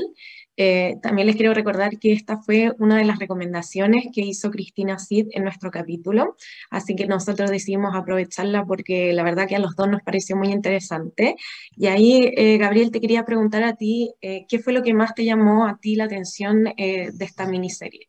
Eh, 0.55 0.95
también 1.01 1.27
les 1.27 1.35
quiero 1.35 1.53
recordar 1.53 1.99
que 1.99 2.13
esta 2.13 2.37
fue 2.37 2.71
una 2.79 2.97
de 2.97 3.03
las 3.03 3.19
recomendaciones 3.19 4.05
que 4.13 4.21
hizo 4.21 4.49
Cristina 4.49 4.97
Cid 4.97 5.27
en 5.31 5.43
nuestro 5.43 5.69
capítulo, 5.69 6.37
así 6.69 6.95
que 6.95 7.05
nosotros 7.07 7.51
decidimos 7.51 7.93
aprovecharla 7.93 8.63
porque 8.65 9.11
la 9.11 9.23
verdad 9.23 9.49
que 9.49 9.57
a 9.57 9.59
los 9.59 9.75
dos 9.75 9.89
nos 9.89 10.01
pareció 10.03 10.37
muy 10.37 10.53
interesante. 10.53 11.35
Y 11.75 11.87
ahí, 11.87 12.31
eh, 12.37 12.57
Gabriel, 12.57 12.91
te 12.91 13.01
quería 13.01 13.25
preguntar 13.25 13.63
a 13.63 13.75
ti, 13.75 14.13
¿qué 14.21 14.59
fue 14.63 14.71
lo 14.71 14.83
que 14.83 14.93
más 14.93 15.13
te 15.15 15.25
llamó 15.25 15.67
a 15.67 15.77
ti 15.77 15.97
la 15.97 16.05
atención 16.05 16.63
de 16.63 17.13
esta 17.19 17.45
miniserie? 17.45 18.07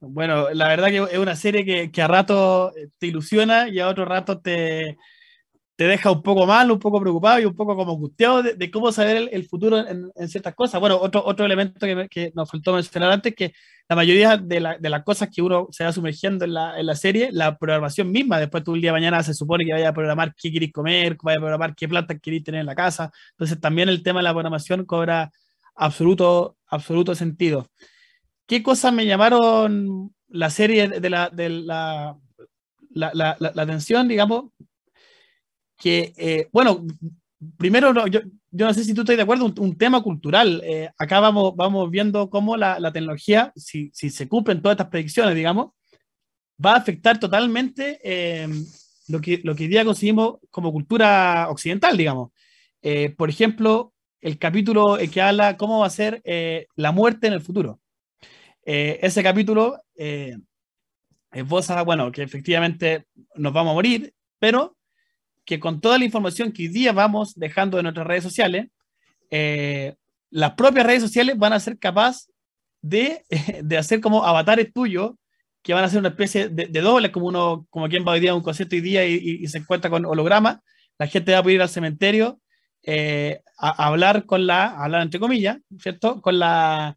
Bueno, 0.00 0.50
la 0.50 0.68
verdad 0.68 0.88
que 0.88 0.98
es 0.98 1.18
una 1.18 1.36
serie 1.36 1.64
que, 1.64 1.90
que 1.90 2.02
a 2.02 2.08
rato 2.08 2.72
te 2.98 3.06
ilusiona 3.06 3.68
y 3.68 3.80
a 3.80 3.88
otro 3.88 4.04
rato 4.04 4.40
te, 4.40 4.98
te 5.80 5.86
deja 5.86 6.10
un 6.10 6.22
poco 6.22 6.46
mal, 6.46 6.70
un 6.70 6.78
poco 6.78 7.00
preocupado 7.00 7.40
y 7.40 7.46
un 7.46 7.56
poco 7.56 7.74
como 7.74 7.92
angustiado 7.92 8.42
de, 8.42 8.70
cómo 8.70 8.92
saber 8.92 9.30
el, 9.32 9.48
futuro 9.48 9.78
en, 9.78 10.28
ciertas 10.28 10.54
cosas. 10.54 10.78
Bueno, 10.78 10.98
otro, 11.00 11.24
otro 11.24 11.46
elemento 11.46 11.86
que, 12.10 12.30
nos 12.34 12.50
faltó 12.50 12.74
mencionar 12.74 13.10
antes, 13.10 13.34
que 13.34 13.54
la 13.88 13.96
mayoría 13.96 14.36
de, 14.36 14.76
de, 14.78 14.90
las 14.90 15.02
cosas 15.04 15.30
que 15.34 15.40
uno 15.40 15.68
se 15.70 15.82
va 15.82 15.90
sumergiendo 15.90 16.44
en 16.44 16.52
la, 16.52 16.78
en 16.78 16.84
la, 16.84 16.94
serie, 16.94 17.30
la 17.32 17.56
programación 17.56 18.12
misma, 18.12 18.38
después 18.38 18.62
tú 18.62 18.72
un 18.72 18.82
día 18.82 18.90
de 18.90 19.00
mañana 19.00 19.22
se 19.22 19.32
supone 19.32 19.64
que 19.64 19.72
vaya 19.72 19.88
a 19.88 19.94
programar 19.94 20.34
qué 20.34 20.50
quieres 20.50 20.70
comer, 20.70 21.16
vaya 21.22 21.38
a 21.38 21.40
programar 21.40 21.74
qué 21.74 21.88
plantas 21.88 22.18
quieres 22.20 22.44
tener 22.44 22.60
en 22.60 22.66
la 22.66 22.74
casa. 22.74 23.10
Entonces 23.30 23.58
también 23.58 23.88
el 23.88 24.02
tema 24.02 24.20
de 24.20 24.24
la 24.24 24.34
programación 24.34 24.84
cobra 24.84 25.30
absoluto, 25.76 26.58
absoluto 26.66 27.14
sentido. 27.14 27.70
¿Qué 28.46 28.62
cosas 28.62 28.92
me 28.92 29.06
llamaron 29.06 30.14
la 30.28 30.50
serie 30.50 30.88
de 30.88 31.08
la, 31.08 31.30
de 31.30 31.48
la, 31.48 32.18
la, 32.90 33.12
la, 33.14 33.36
la 33.38 33.62
atención, 33.62 34.08
digamos, 34.08 34.50
que, 35.80 36.12
eh, 36.16 36.48
bueno, 36.52 36.86
primero, 37.56 37.92
yo, 38.06 38.20
yo, 38.50 38.66
no 38.66 38.74
sé 38.74 38.84
si 38.84 38.92
tú 38.94 39.00
estás 39.00 39.16
de 39.16 39.22
acuerdo, 39.22 39.46
un, 39.46 39.76
tema 39.78 40.02
cultural. 40.02 40.60
Eh, 40.62 40.90
acá 40.98 41.20
vamos, 41.20 41.56
vamos 41.56 41.90
viendo 41.90 42.28
cómo 42.28 42.56
la, 42.56 42.78
la 42.78 42.92
tecnología, 42.92 43.50
si, 43.56 43.90
si, 43.92 44.10
se 44.10 44.28
cumplen 44.28 44.60
todas 44.60 44.74
estas 44.74 44.88
predicciones, 44.88 45.34
digamos, 45.34 45.72
va 46.64 46.74
a 46.74 46.76
afectar 46.76 47.18
totalmente 47.18 47.98
eh, 48.04 48.46
lo, 49.08 49.20
que, 49.20 49.40
lo 49.42 49.56
que 49.56 49.64
hoy 49.64 49.68
día 49.70 49.84
conseguimos 49.84 50.38
como 50.50 50.70
cultura 50.70 51.48
occidental, 51.48 51.96
digamos. 51.96 52.30
por 53.16 53.30
ejemplo, 53.30 53.94
el 54.20 54.38
capítulo 54.38 54.98
que 55.10 55.22
habla 55.22 55.56
cómo 55.56 55.80
va 55.80 55.86
a 55.86 55.90
ser 55.90 56.22
la 56.76 56.92
muerte 56.92 57.26
en 57.26 57.32
el 57.32 57.40
futuro. 57.40 57.80
ese 58.62 59.22
capítulo 59.22 59.78
esboza, 61.32 61.82
bueno, 61.82 62.12
que 62.12 62.22
efectivamente 62.22 63.06
nos 63.34 63.52
vamos 63.54 63.70
a 63.70 63.74
morir, 63.74 64.12
pero 64.38 64.76
que 65.50 65.58
con 65.58 65.80
toda 65.80 65.98
la 65.98 66.04
información 66.04 66.52
que 66.52 66.62
hoy 66.62 66.68
día 66.68 66.92
vamos 66.92 67.34
dejando 67.34 67.76
en 67.76 67.82
nuestras 67.82 68.06
redes 68.06 68.22
sociales, 68.22 68.68
eh, 69.32 69.96
las 70.30 70.52
propias 70.52 70.86
redes 70.86 71.02
sociales 71.02 71.36
van 71.36 71.52
a 71.52 71.58
ser 71.58 71.76
capaces 71.76 72.30
de, 72.80 73.24
de, 73.64 73.76
hacer 73.76 74.00
como 74.00 74.24
avatares 74.24 74.72
tuyos 74.72 75.10
que 75.60 75.74
van 75.74 75.82
a 75.82 75.88
ser 75.88 75.98
una 75.98 76.10
especie 76.10 76.48
de, 76.48 76.80
doble, 76.80 77.10
como 77.10 77.26
uno, 77.26 77.66
como 77.68 77.88
quien 77.88 78.06
va 78.06 78.12
hoy 78.12 78.20
día 78.20 78.30
a 78.30 78.36
un 78.36 78.44
concierto 78.44 78.76
hoy 78.76 78.80
día 78.80 79.04
y, 79.04 79.44
se 79.48 79.58
encuentra 79.58 79.90
con 79.90 80.06
holograma, 80.06 80.62
la 81.00 81.08
gente 81.08 81.32
va 81.32 81.38
a 81.38 81.42
poder 81.42 81.56
ir 81.56 81.62
al 81.62 81.68
cementerio 81.68 82.40
eh, 82.84 83.42
a, 83.58 83.88
hablar 83.88 84.26
con 84.26 84.46
la, 84.46 84.66
hablar 84.66 85.02
entre 85.02 85.18
comillas, 85.18 85.58
¿cierto? 85.80 86.22
Con 86.22 86.38
la, 86.38 86.96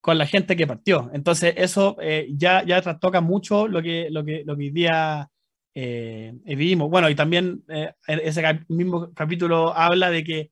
con 0.00 0.18
la 0.18 0.26
gente 0.26 0.56
que 0.56 0.66
partió. 0.66 1.12
Entonces, 1.14 1.54
eso 1.56 1.96
eh, 2.00 2.26
ya, 2.32 2.64
ya 2.64 2.82
trastoca 2.82 3.20
mucho 3.20 3.68
lo 3.68 3.80
que, 3.80 4.08
lo 4.10 4.24
que, 4.24 4.42
lo 4.44 4.56
que 4.56 4.64
hoy 4.64 4.70
día 4.70 5.30
eh, 5.74 6.32
vivimos. 6.44 6.88
Bueno, 6.88 7.10
y 7.10 7.14
también 7.14 7.64
eh, 7.68 7.92
ese 8.06 8.42
mismo 8.68 9.12
capítulo 9.12 9.74
habla 9.74 10.10
de 10.10 10.24
que 10.24 10.50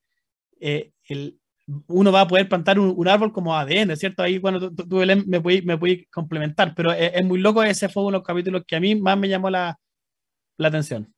eh, 0.61 0.93
el, 1.09 1.39
uno 1.87 2.13
va 2.13 2.23
a 2.23 2.29
poder 2.29 2.49
plantar 2.49 2.79
un, 2.79 3.09
árbol 3.09 3.33
como 3.33 3.57
ADN, 3.57 3.97
¿cierto? 3.97 4.23
Ahí, 4.23 4.39
bueno, 4.39 4.61
tú, 4.73 4.97
me 5.27 5.41
puedes 5.41 5.65
me 5.65 6.07
complementar, 6.11 6.75
pero 6.75 6.93
es, 6.93 7.25
muy 7.25 7.39
loco, 7.39 7.63
ese 7.63 7.89
fue 7.89 8.03
uno 8.03 8.13
de 8.13 8.19
los 8.19 8.27
capítulos 8.27 8.65
que 8.67 8.77
a 8.77 8.81
mí 8.81 8.95
más 8.97 9.17
me 9.17 9.29
llamó 9.29 9.49
la, 9.49 9.79
la 10.57 10.69
atención. 10.69 11.15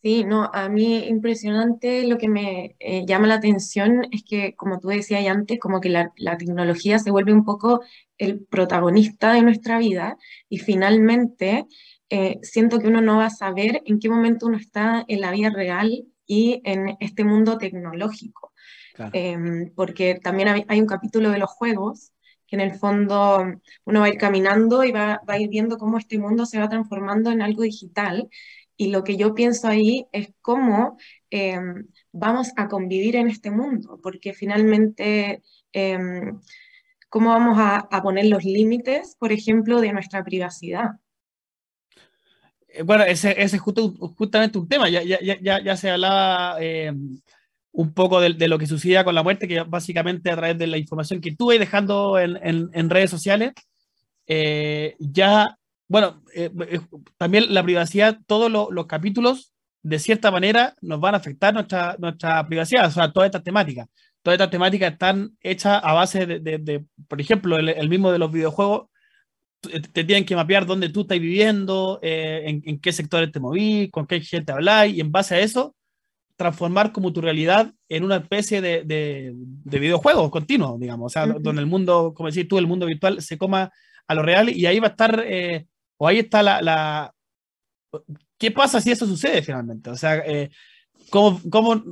Sí, 0.00 0.22
no, 0.24 0.48
a 0.54 0.68
mí 0.68 1.06
impresionante 1.08 2.06
lo 2.06 2.18
que 2.18 2.28
me 2.28 2.76
eh, 2.78 3.04
llama 3.04 3.26
la 3.26 3.34
atención 3.34 4.06
es 4.12 4.22
que, 4.22 4.54
como 4.54 4.78
tú 4.78 4.88
decías 4.88 5.26
antes, 5.26 5.58
como 5.58 5.80
que 5.80 5.88
la, 5.88 6.12
la, 6.16 6.38
tecnología 6.38 7.00
se 7.00 7.10
vuelve 7.10 7.32
un 7.32 7.44
poco 7.44 7.80
el 8.16 8.44
protagonista 8.46 9.32
de 9.32 9.42
nuestra 9.42 9.78
vida 9.78 10.16
y 10.48 10.58
finalmente 10.58 11.66
eh, 12.10 12.38
siento 12.42 12.78
que 12.78 12.88
uno 12.88 13.00
no 13.00 13.18
va 13.18 13.26
a 13.26 13.30
saber 13.30 13.82
en 13.84 13.98
qué 13.98 14.08
momento 14.08 14.46
uno 14.46 14.56
está 14.56 15.04
en 15.08 15.20
la 15.20 15.30
vida 15.30 15.50
real 15.50 16.06
y 16.26 16.60
en 16.64 16.96
este 17.00 17.24
mundo 17.24 17.58
tecnológico. 17.58 18.52
Em, 19.12 19.72
porque 19.76 20.16
también 20.16 20.48
hay, 20.68 20.80
un 20.80 20.86
capítulo 20.86 21.30
de 21.30 21.38
los 21.38 21.50
juegos 21.50 22.12
que 22.48 22.56
en 22.56 22.60
el 22.60 22.74
fondo 22.74 23.44
uno 23.84 24.00
va 24.00 24.06
a 24.06 24.08
ir 24.08 24.18
caminando 24.18 24.82
y 24.82 24.90
va, 24.90 25.20
va, 25.28 25.34
a 25.34 25.38
ir 25.38 25.48
viendo 25.48 25.78
cómo 25.78 25.98
este 25.98 26.18
mundo 26.18 26.46
se 26.46 26.58
va 26.58 26.68
transformando 26.68 27.30
en 27.30 27.42
algo 27.42 27.62
digital. 27.62 28.28
Y 28.76 28.90
lo 28.90 29.04
que 29.04 29.16
yo 29.16 29.34
pienso 29.34 29.68
ahí 29.68 30.06
es 30.12 30.32
cómo 30.40 30.96
em, 31.30 31.86
vamos 32.12 32.52
a 32.56 32.68
convivir 32.68 33.16
en 33.16 33.28
este 33.28 33.50
mundo, 33.50 34.00
porque 34.02 34.32
finalmente, 34.32 35.42
em, 35.72 36.40
cómo 37.08 37.30
vamos 37.30 37.58
a, 37.58 37.78
a 37.78 38.02
poner 38.02 38.26
los 38.26 38.44
límites, 38.44 39.16
por 39.18 39.32
ejemplo, 39.32 39.80
de 39.80 39.92
nuestra 39.92 40.24
privacidad. 40.24 40.92
Eh, 42.78 42.82
bueno, 42.82 43.04
ese, 43.04 43.30
ese 43.42 43.56
es 43.56 43.62
justo, 43.62 43.92
justamente 44.16 44.58
un 44.58 44.68
tema. 44.68 44.88
Ya, 44.88 45.02
ya, 45.02 45.18
ya, 45.20 45.62
ya 45.62 45.76
se 45.76 45.90
hablaba 45.90 46.56
eh, 46.60 46.92
un 47.72 47.92
poco 47.92 48.20
de, 48.20 48.34
de, 48.34 48.48
lo 48.48 48.58
que 48.58 48.66
sucedía 48.66 49.04
con 49.04 49.14
la 49.14 49.22
muerte, 49.22 49.48
que 49.48 49.62
básicamente 49.62 50.30
a 50.30 50.36
través 50.36 50.58
de 50.58 50.66
la 50.66 50.78
información 50.78 51.20
que 51.20 51.30
estuve 51.30 51.58
dejando 51.58 52.18
en, 52.18 52.36
en, 52.42 52.70
en 52.72 52.90
redes 52.90 53.10
sociales, 53.10 53.52
eh, 54.26 54.96
ya, 54.98 55.58
bueno, 55.88 56.22
también 57.16 57.52
la 57.52 57.62
privacidad, 57.62 58.18
todos 58.26 58.50
los 58.50 58.86
capítulos, 58.86 59.52
de 59.82 59.98
cierta 59.98 60.30
manera, 60.30 60.74
nos 60.80 61.00
van 61.00 61.14
a 61.14 61.18
afectar 61.18 61.54
nuestra, 61.54 61.96
nuestra 61.98 62.46
privacidad, 62.46 62.86
o 62.86 62.90
sea, 62.90 63.12
todas 63.12 63.28
estas 63.28 63.42
temáticas. 63.44 63.88
Todas 64.22 64.36
estas 64.36 64.50
temáticas 64.50 64.92
están 64.92 65.36
hechas 65.40 65.80
a 65.82 65.92
base 65.94 66.26
de, 66.26 66.40
de, 66.40 66.58
de 66.58 66.84
por 67.08 67.20
ejemplo, 67.20 67.56
el, 67.56 67.70
el 67.70 67.88
mismo 67.88 68.12
de 68.12 68.18
los 68.18 68.30
videojuegos 68.30 68.88
te 69.60 70.04
tienen 70.04 70.24
que 70.24 70.36
mapear 70.36 70.66
dónde 70.66 70.88
tú 70.88 71.02
estás 71.02 71.18
viviendo, 71.18 71.98
eh, 72.02 72.60
en, 72.64 72.80
qué 72.80 72.92
sectores 72.92 73.32
te 73.32 73.40
movís, 73.40 73.90
con 73.90 74.06
qué 74.06 74.20
gente 74.20 74.52
habláis, 74.52 74.96
y 74.96 75.00
en 75.00 75.10
base 75.10 75.34
a 75.34 75.40
eso, 75.40 75.74
transformar 76.36 76.92
como 76.92 77.12
tu 77.12 77.20
realidad 77.20 77.72
en 77.88 78.04
una 78.04 78.16
especie 78.16 78.60
de, 78.60 78.84
de, 78.84 79.32
de 79.34 79.78
videojuego 79.78 80.30
continuo, 80.30 80.78
digamos, 80.78 81.06
o 81.06 81.12
sea, 81.12 81.26
donde 81.26 81.60
el 81.60 81.66
mundo, 81.66 82.12
como 82.14 82.30
decís 82.30 82.46
tú, 82.46 82.58
el 82.58 82.68
mundo 82.68 82.86
virtual 82.86 83.20
se 83.20 83.36
coma 83.36 83.72
a 84.06 84.14
lo 84.14 84.22
real 84.22 84.48
y 84.48 84.66
ahí 84.66 84.78
va 84.78 84.88
a 84.88 84.90
estar, 84.90 85.24
eh, 85.26 85.66
o 85.96 86.06
ahí 86.06 86.20
está 86.20 86.42
la, 86.42 86.62
la, 86.62 87.14
¿Qué 88.38 88.52
pasa 88.52 88.80
si 88.80 88.92
eso 88.92 89.06
sucede 89.06 89.42
finalmente? 89.42 89.90
O 89.90 89.96
sea, 89.96 90.18
eh, 90.18 90.50
¿cómo, 91.10 91.40
cómo 91.50 91.82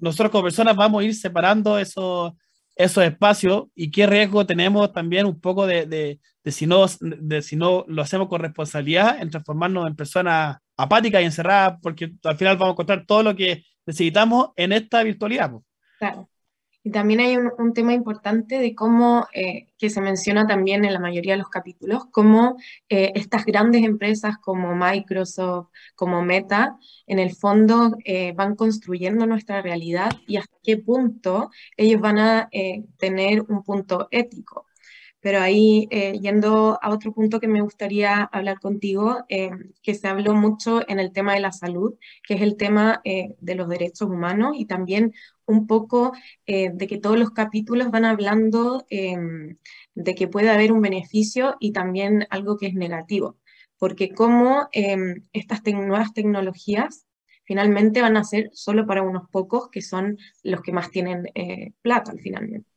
nosotros 0.00 0.30
como 0.30 0.44
personas 0.44 0.76
vamos 0.76 1.02
a 1.02 1.04
ir 1.04 1.14
separando 1.14 1.78
esos 1.78 2.32
esos 2.76 3.04
espacios 3.04 3.64
y 3.74 3.90
qué 3.90 4.06
riesgo 4.06 4.46
tenemos 4.46 4.92
también 4.92 5.26
un 5.26 5.40
poco 5.40 5.66
de, 5.66 5.86
de, 5.86 6.20
de, 6.42 6.52
si, 6.52 6.66
no, 6.66 6.86
de 7.00 7.42
si 7.42 7.56
no 7.56 7.84
lo 7.88 8.02
hacemos 8.02 8.28
con 8.28 8.40
responsabilidad 8.40 9.20
en 9.20 9.30
transformarnos 9.30 9.86
en 9.86 9.96
personas 9.96 10.58
apáticas 10.76 11.22
y 11.22 11.26
encerradas, 11.26 11.78
porque 11.82 12.12
al 12.24 12.36
final 12.36 12.56
vamos 12.56 12.72
a 12.72 12.74
encontrar 12.74 13.06
todo 13.06 13.22
lo 13.22 13.36
que 13.36 13.64
necesitamos 13.86 14.50
en 14.56 14.72
esta 14.72 15.02
virtualidad. 15.02 15.52
Claro. 15.98 16.28
Y 16.86 16.90
también 16.90 17.20
hay 17.20 17.38
un, 17.38 17.72
tema 17.72 17.94
importante 17.94 18.58
de 18.58 18.74
cómo, 18.74 19.26
eh, 19.32 19.68
que 19.78 19.88
se 19.88 20.02
menciona 20.02 20.46
también 20.46 20.84
en 20.84 20.92
la 20.92 21.00
mayoría 21.00 21.32
de 21.32 21.38
los 21.38 21.48
capítulos, 21.48 22.04
cómo 22.10 22.58
eh, 22.90 23.10
estas 23.14 23.46
grandes 23.46 23.82
empresas 23.84 24.36
como 24.36 24.74
Microsoft, 24.76 25.68
como 25.94 26.22
Meta, 26.22 26.76
en 27.06 27.18
el 27.18 27.34
fondo 27.34 27.96
eh, 28.04 28.32
van 28.32 28.54
construyendo 28.54 29.26
nuestra 29.26 29.62
realidad 29.62 30.10
y 30.26 30.36
hasta 30.36 30.54
qué 30.62 30.76
punto 30.76 31.50
ellos 31.78 32.02
van 32.02 32.18
a 32.18 32.50
tener 32.98 33.40
un 33.48 33.64
punto 33.64 34.08
ético. 34.10 34.66
Pero 35.24 35.40
ahí, 35.40 35.88
yendo 36.20 36.78
a 36.82 36.90
otro 36.90 37.12
punto 37.14 37.40
que 37.40 37.48
me 37.48 37.62
gustaría 37.62 38.24
hablar 38.24 38.60
contigo, 38.60 39.24
que 39.28 39.94
se 39.94 40.06
habló 40.06 40.34
mucho 40.34 40.82
en 40.86 41.00
el 41.00 41.12
tema 41.12 41.32
de 41.32 41.40
la 41.40 41.50
salud, 41.50 41.94
que 42.22 42.34
es 42.34 42.42
el 42.42 42.56
tema 42.58 43.00
de 43.04 43.54
los 43.54 43.68
derechos 43.70 44.10
humanos 44.10 44.52
y 44.58 44.66
también 44.66 45.14
un 45.46 45.66
poco 45.66 46.12
eh, 46.46 46.70
de 46.72 46.86
que 46.86 46.98
todos 46.98 47.18
los 47.18 47.30
capítulos 47.30 47.90
van 47.90 48.04
hablando 48.04 48.86
em, 48.90 49.56
de 49.94 50.14
que 50.14 50.28
puede 50.28 50.50
haber 50.50 50.72
un 50.72 50.80
beneficio 50.82 51.56
y 51.60 51.72
también 51.72 52.26
algo 52.30 52.56
que 52.56 52.66
es 52.66 52.74
negativo, 52.74 53.38
porque 53.78 54.10
como 54.10 54.68
em, 54.72 55.22
estas 55.32 55.62
nuevas 55.64 56.12
tecnologías 56.14 57.06
finalmente 57.44 58.00
van 58.00 58.16
a 58.16 58.24
ser 58.24 58.50
solo 58.52 58.86
para 58.86 59.02
unos 59.02 59.28
pocos 59.30 59.68
que 59.70 59.82
son 59.82 60.18
los 60.42 60.62
que 60.62 60.72
más 60.72 60.90
tienen 60.90 61.26
eh, 61.34 61.72
plata 61.82 62.12
al 62.12 62.20
finalmente. 62.20 62.73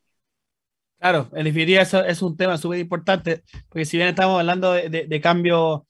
Claro, 0.99 1.29
definitiva 1.31 1.81
eso 1.81 2.03
es 2.03 2.21
un 2.21 2.35
tema 2.35 2.57
súper 2.57 2.79
importante, 2.79 3.43
porque 3.69 3.85
si 3.85 3.97
bien 3.97 4.09
estamos 4.09 4.39
hablando 4.39 4.73
de, 4.73 5.21
cambios 5.21 5.81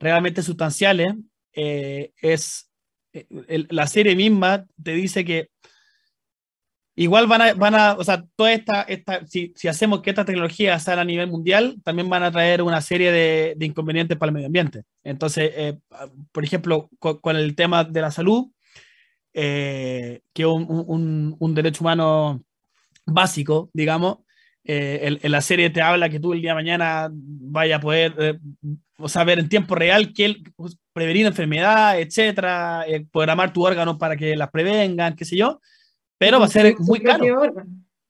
realmente 0.00 0.42
sustanciales, 0.42 1.14
eh, 1.52 2.12
es 2.20 2.70
la 3.70 3.86
serie 3.86 4.14
misma 4.14 4.66
te 4.82 4.92
dice 4.92 5.24
que 5.24 5.50
Igual 6.98 7.28
van 7.28 7.42
a, 7.42 7.54
van 7.54 7.76
a, 7.76 7.92
o 7.92 8.02
sea, 8.02 8.24
toda 8.34 8.52
esta, 8.52 8.82
esta 8.82 9.24
si, 9.24 9.52
si, 9.54 9.68
hacemos 9.68 10.02
que 10.02 10.10
esta 10.10 10.24
tecnología 10.24 10.76
sea 10.80 11.00
a 11.00 11.04
nivel 11.04 11.28
mundial, 11.28 11.76
también 11.84 12.10
van 12.10 12.24
a 12.24 12.32
traer 12.32 12.60
una 12.60 12.80
serie 12.80 13.12
de, 13.12 13.54
de 13.56 13.66
inconvenientes 13.66 14.18
para 14.18 14.30
el 14.30 14.34
medio 14.34 14.48
ambiente. 14.48 14.82
Entonces, 15.04 15.52
eh, 15.54 15.78
por 16.32 16.42
ejemplo, 16.42 16.90
con, 16.98 17.36
el 17.36 17.54
tema 17.54 17.84
de 17.84 18.00
la 18.00 18.10
salud, 18.10 18.48
eh, 19.32 20.22
que 20.32 20.42
es 20.42 20.48
un, 20.48 20.66
un, 20.68 21.36
un, 21.38 21.54
derecho 21.54 21.84
humano 21.84 22.42
básico, 23.06 23.70
digamos, 23.72 24.18
eh, 24.68 25.18
en, 25.20 25.32
la 25.32 25.40
serie 25.40 25.70
te 25.70 25.82
habla 25.82 26.08
que 26.08 26.20
tú 26.20 26.32
el 26.32 26.40
día 26.40 26.52
de 26.52 26.56
mañana 26.62 27.08
vaya 27.10 27.76
a 27.76 27.80
poder 27.80 28.38
o 28.98 29.08
saber 29.08 29.40
en 29.40 29.48
tiempo 29.48 29.74
real 29.74 30.12
que 30.12 30.36
pues, 30.54 30.78
prevenir 30.92 31.26
enfermedad, 31.26 31.98
etcétera, 31.98 32.84
programar 33.10 33.52
tu 33.52 33.66
órgano 33.66 33.98
para 33.98 34.16
que 34.16 34.36
las 34.36 34.50
prevengan, 34.50 35.16
qué 35.16 35.24
sé 35.24 35.36
yo 35.36 35.60
pero 36.18 36.40
va 36.40 36.46
a 36.46 36.48
ser 36.48 36.74
muy 36.80 37.00
caro. 37.00 37.24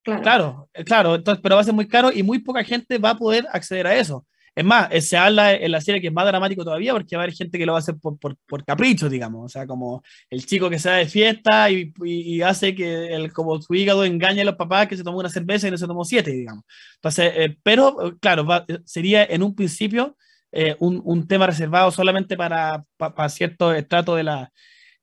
Claro. 0.03 0.23
claro, 0.23 0.69
claro, 0.87 1.15
entonces, 1.17 1.41
pero 1.43 1.57
va 1.57 1.61
a 1.61 1.65
ser 1.65 1.75
muy 1.75 1.87
caro 1.87 2.11
y 2.11 2.23
muy 2.23 2.39
poca 2.39 2.65
gente 2.65 2.97
va 2.97 3.11
a 3.11 3.17
poder 3.19 3.47
acceder 3.53 3.87
a 3.87 3.95
eso. 3.95 4.27
Es 4.55 4.65
más, 4.65 4.89
eh, 4.91 5.01
se 5.01 5.17
habla 5.17 5.55
en 5.55 5.71
la 5.71 5.81
serie 5.81 6.01
que 6.01 6.09
es 6.09 6.13
más 6.13 6.27
dramático 6.27 6.65
todavía 6.65 6.93
porque 6.93 7.17
va 7.17 7.23
a 7.23 7.25
haber 7.25 7.35
gente 7.35 7.59
que 7.59 7.67
lo 7.67 7.73
va 7.73 7.79
a 7.79 7.81
hacer 7.81 7.97
por, 8.01 8.65
capricho, 8.65 9.09
digamos. 9.09 9.45
O 9.45 9.49
sea, 9.49 9.67
como 9.67 10.03
el 10.31 10.45
chico 10.47 10.69
que 10.69 10.79
se 10.79 10.89
da 10.89 10.97
de 10.97 11.07
fiesta 11.07 11.71
y, 11.71 12.43
hace 12.43 12.75
que 12.75 13.15
el, 13.15 13.33
como 13.33 13.61
su 13.61 13.75
hígado 13.75 14.05
engañe 14.05 14.43
a 14.43 14.45
los 14.45 14.57
papás 14.57 14.89
que 14.89 14.97
se 14.97 15.05
tomó 15.05 15.19
una 15.19 15.29
cerveza 15.29 15.69
y 15.69 15.71
no 15.71 15.79
se 15.79 15.87
tomó 15.87 16.05
siete, 16.05 16.33
digamos. 16.33 16.65
Entonces, 16.97 17.33
eh, 17.37 17.59
pero 17.63 18.17
claro, 18.21 18.47
sería 18.85 19.25
en 19.25 19.43
un 19.43 19.55
principio 19.55 20.17
eh, 20.51 20.77
un, 20.81 21.29
tema 21.29 21.47
reservado 21.47 21.91
solamente 21.91 22.37
para, 22.37 22.85
para, 22.97 23.29
cierto 23.29 23.75
estrato 23.75 24.15
de 24.15 24.23
la, 24.25 24.53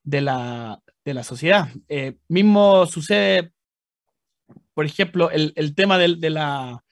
de 0.03 0.21
la, 0.21 1.23
sociedad. 1.23 1.69
Eh, 1.88 2.17
mismo 2.27 2.86
sucede, 2.88 3.51
por 4.73 4.86
ejemplo, 4.86 5.29
el, 5.29 5.53
el 5.55 5.75
tema 5.75 5.97
de, 5.99 6.15
de 6.15 6.29
la, 6.31 6.84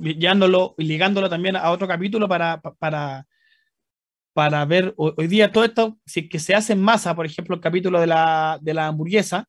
ligándolo, 0.00 0.74
ligándolo 0.78 1.28
también 1.28 1.56
a 1.56 1.70
otro 1.70 1.86
capítulo 1.86 2.28
para, 2.28 2.60
para, 2.60 3.26
para 4.32 4.64
ver 4.64 4.94
hoy 4.96 5.26
día 5.26 5.52
todo 5.52 5.64
esto, 5.64 5.98
si 6.04 6.28
que 6.28 6.38
se 6.38 6.54
hace 6.54 6.72
en 6.72 6.82
masa, 6.82 7.14
por 7.14 7.26
ejemplo, 7.26 7.54
el 7.54 7.60
capítulo 7.60 8.00
de 8.00 8.06
la, 8.06 8.58
de 8.60 8.74
la 8.74 8.86
hamburguesa, 8.86 9.48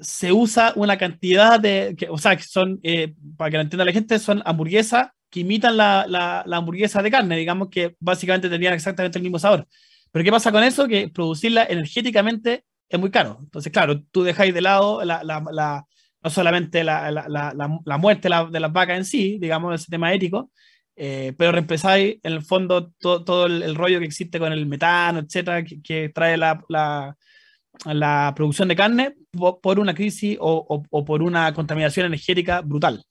se 0.00 0.32
usa 0.32 0.72
una 0.76 0.96
cantidad 0.96 1.58
de, 1.58 1.94
que, 1.98 2.08
o 2.08 2.18
sea, 2.18 2.36
que 2.36 2.42
son, 2.42 2.78
eh, 2.82 3.14
para 3.36 3.50
que 3.50 3.56
lo 3.56 3.62
entienda 3.62 3.84
la 3.84 3.92
gente, 3.92 4.18
son 4.18 4.42
hamburguesas 4.44 5.08
que 5.30 5.40
imitan 5.40 5.76
la, 5.76 6.06
la, 6.08 6.42
la, 6.46 6.56
hamburguesa 6.56 7.02
de 7.02 7.10
carne, 7.10 7.36
digamos 7.36 7.68
que 7.68 7.96
básicamente 8.00 8.48
tenían 8.48 8.74
exactamente 8.74 9.18
el 9.18 9.22
mismo 9.22 9.38
sabor. 9.38 9.66
Pero 10.10 10.24
¿qué 10.24 10.30
pasa 10.30 10.52
con 10.52 10.62
eso? 10.62 10.88
Que 10.88 11.08
producirla 11.08 11.64
energéticamente 11.64 12.64
es 12.88 12.98
muy 12.98 13.10
caro. 13.10 13.38
Entonces, 13.40 13.72
claro, 13.72 14.02
tú 14.10 14.22
dejáis 14.22 14.54
de 14.54 14.60
lado 14.60 15.04
la, 15.04 15.86
la, 16.22 16.30
la, 16.30 16.30
no 16.30 16.30
solamente 16.30 16.84
la, 16.84 17.98
muerte 17.98 18.28
de 18.50 18.60
las 18.60 18.72
vacas 18.72 18.96
en 18.96 19.04
sí, 19.04 19.38
digamos, 19.40 19.74
ese 19.74 19.90
tema 19.90 20.12
ético, 20.12 20.50
eh, 20.96 21.32
pero 21.38 21.52
reemplazáis 21.52 22.18
en 22.22 22.32
el 22.32 22.42
fondo 22.42 22.90
todo, 22.98 23.24
todo 23.24 23.46
el, 23.46 23.74
rollo 23.74 24.00
que 24.00 24.06
existe 24.06 24.38
con 24.38 24.52
el 24.52 24.66
metano, 24.66 25.20
etcétera, 25.20 25.62
que, 25.64 26.08
trae 26.10 26.36
la, 26.36 26.60
la, 26.68 28.32
producción 28.34 28.68
de 28.68 28.76
carne 28.76 29.14
por, 29.62 29.78
una 29.78 29.94
crisis 29.94 30.36
o, 30.40 30.84
o, 30.90 31.04
por 31.04 31.22
una 31.22 31.52
contaminación 31.54 32.06
energética 32.06 32.60
brutal. 32.62 33.04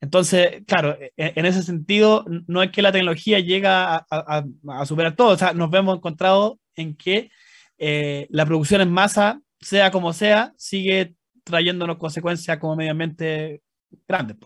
Entonces, 0.00 0.62
claro, 0.66 0.96
e, 1.00 1.12
e, 1.16 1.32
en, 1.36 1.46
ese 1.46 1.62
sentido, 1.62 2.24
no 2.46 2.62
es 2.62 2.70
que 2.70 2.82
la 2.82 2.92
tecnología 2.92 3.40
llega 3.40 3.96
a, 3.96 4.06
a, 4.10 4.44
a 4.68 4.86
superar 4.86 5.16
todo, 5.16 5.34
o 5.34 5.36
sea, 5.36 5.52
nos 5.52 5.70
vemos 5.70 5.96
encontrados 5.96 6.54
en 6.76 6.96
que 6.96 7.30
eh, 7.78 8.28
la 8.30 8.46
producción 8.46 8.80
en 8.80 8.92
masa, 8.92 9.40
sea 9.60 9.90
como 9.90 10.12
sea, 10.12 10.52
sigue 10.56 11.14
trayéndonos 11.44 11.98
consecuencias 11.98 12.58
como 12.58 12.76
medio 12.76 12.92
ambiente 12.92 13.62
grandes. 14.06 14.36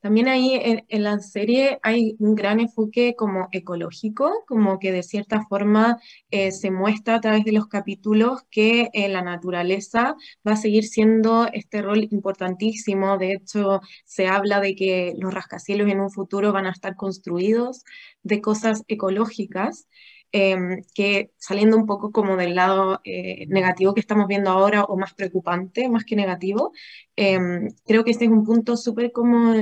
También 0.00 0.28
ahí 0.28 0.84
en, 0.88 1.02
la 1.02 1.18
serie 1.20 1.78
hay 1.82 2.16
un 2.18 2.34
gran 2.34 2.60
enfoque 2.60 3.14
como 3.16 3.48
ecológico, 3.52 4.44
como 4.46 4.78
que 4.78 4.92
de 4.92 5.02
cierta 5.02 5.42
forma 5.48 5.98
eh, 6.30 6.52
se 6.52 6.70
muestra 6.70 7.16
a 7.16 7.20
través 7.20 7.44
de 7.44 7.52
los 7.52 7.68
capítulos 7.68 8.42
que 8.50 8.90
eh, 8.92 9.08
la 9.08 9.22
naturaleza 9.22 10.14
va 10.46 10.52
a 10.52 10.56
seguir 10.56 10.84
siendo 10.84 11.46
este 11.52 11.82
rol 11.82 12.04
importantísimo. 12.10 13.16
De 13.18 13.32
hecho, 13.32 13.80
se 14.04 14.26
habla 14.26 14.60
de 14.60 14.74
que 14.76 15.14
los 15.18 15.32
rascacielos 15.32 15.90
en 15.90 16.00
un 16.00 16.10
futuro 16.10 16.52
van 16.52 16.66
a 16.66 16.70
estar 16.72 16.96
construidos 16.96 17.84
de 18.22 18.40
cosas 18.40 18.82
ecológicas. 18.88 19.88
Em, 20.36 20.82
que 20.94 21.30
saliendo 21.38 21.76
un 21.76 21.86
poco 21.86 22.10
como 22.10 22.36
del 22.36 22.56
lado 22.56 23.00
eh, 23.04 23.46
negativo 23.46 23.94
que 23.94 24.00
estamos 24.00 24.26
viendo 24.26 24.50
ahora, 24.50 24.82
o 24.82 24.96
más 24.96 25.14
preocupante, 25.14 25.88
más 25.88 26.04
que 26.04 26.16
negativo, 26.16 26.72
em, 27.14 27.68
creo 27.86 28.02
que 28.04 28.10
este 28.10 28.24
es 28.24 28.32
un 28.32 28.44
punto 28.44 28.76
súper 28.76 29.12
como, 29.12 29.54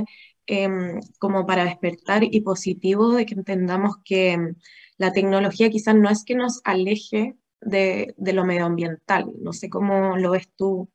em, 0.47 1.01
como 1.19 1.45
para 1.47 1.65
despertar 1.67 2.25
y 2.25 2.41
positivo 2.41 3.11
de 3.15 3.27
que 3.27 3.35
entendamos 3.35 3.97
que 4.03 4.39
la 4.97 5.13
tecnología 5.13 5.69
quizás 5.69 5.95
no 5.95 6.09
es 6.09 6.25
que 6.25 6.37
nos 6.37 6.63
aleje 6.65 7.37
de, 7.61 8.15
de 8.17 8.33
lo 8.33 8.47
medioambiental, 8.47 9.27
no 9.43 9.53
sé 9.53 9.69
cómo 9.69 10.17
lo 10.17 10.31
ves 10.31 10.49
tú. 10.57 10.89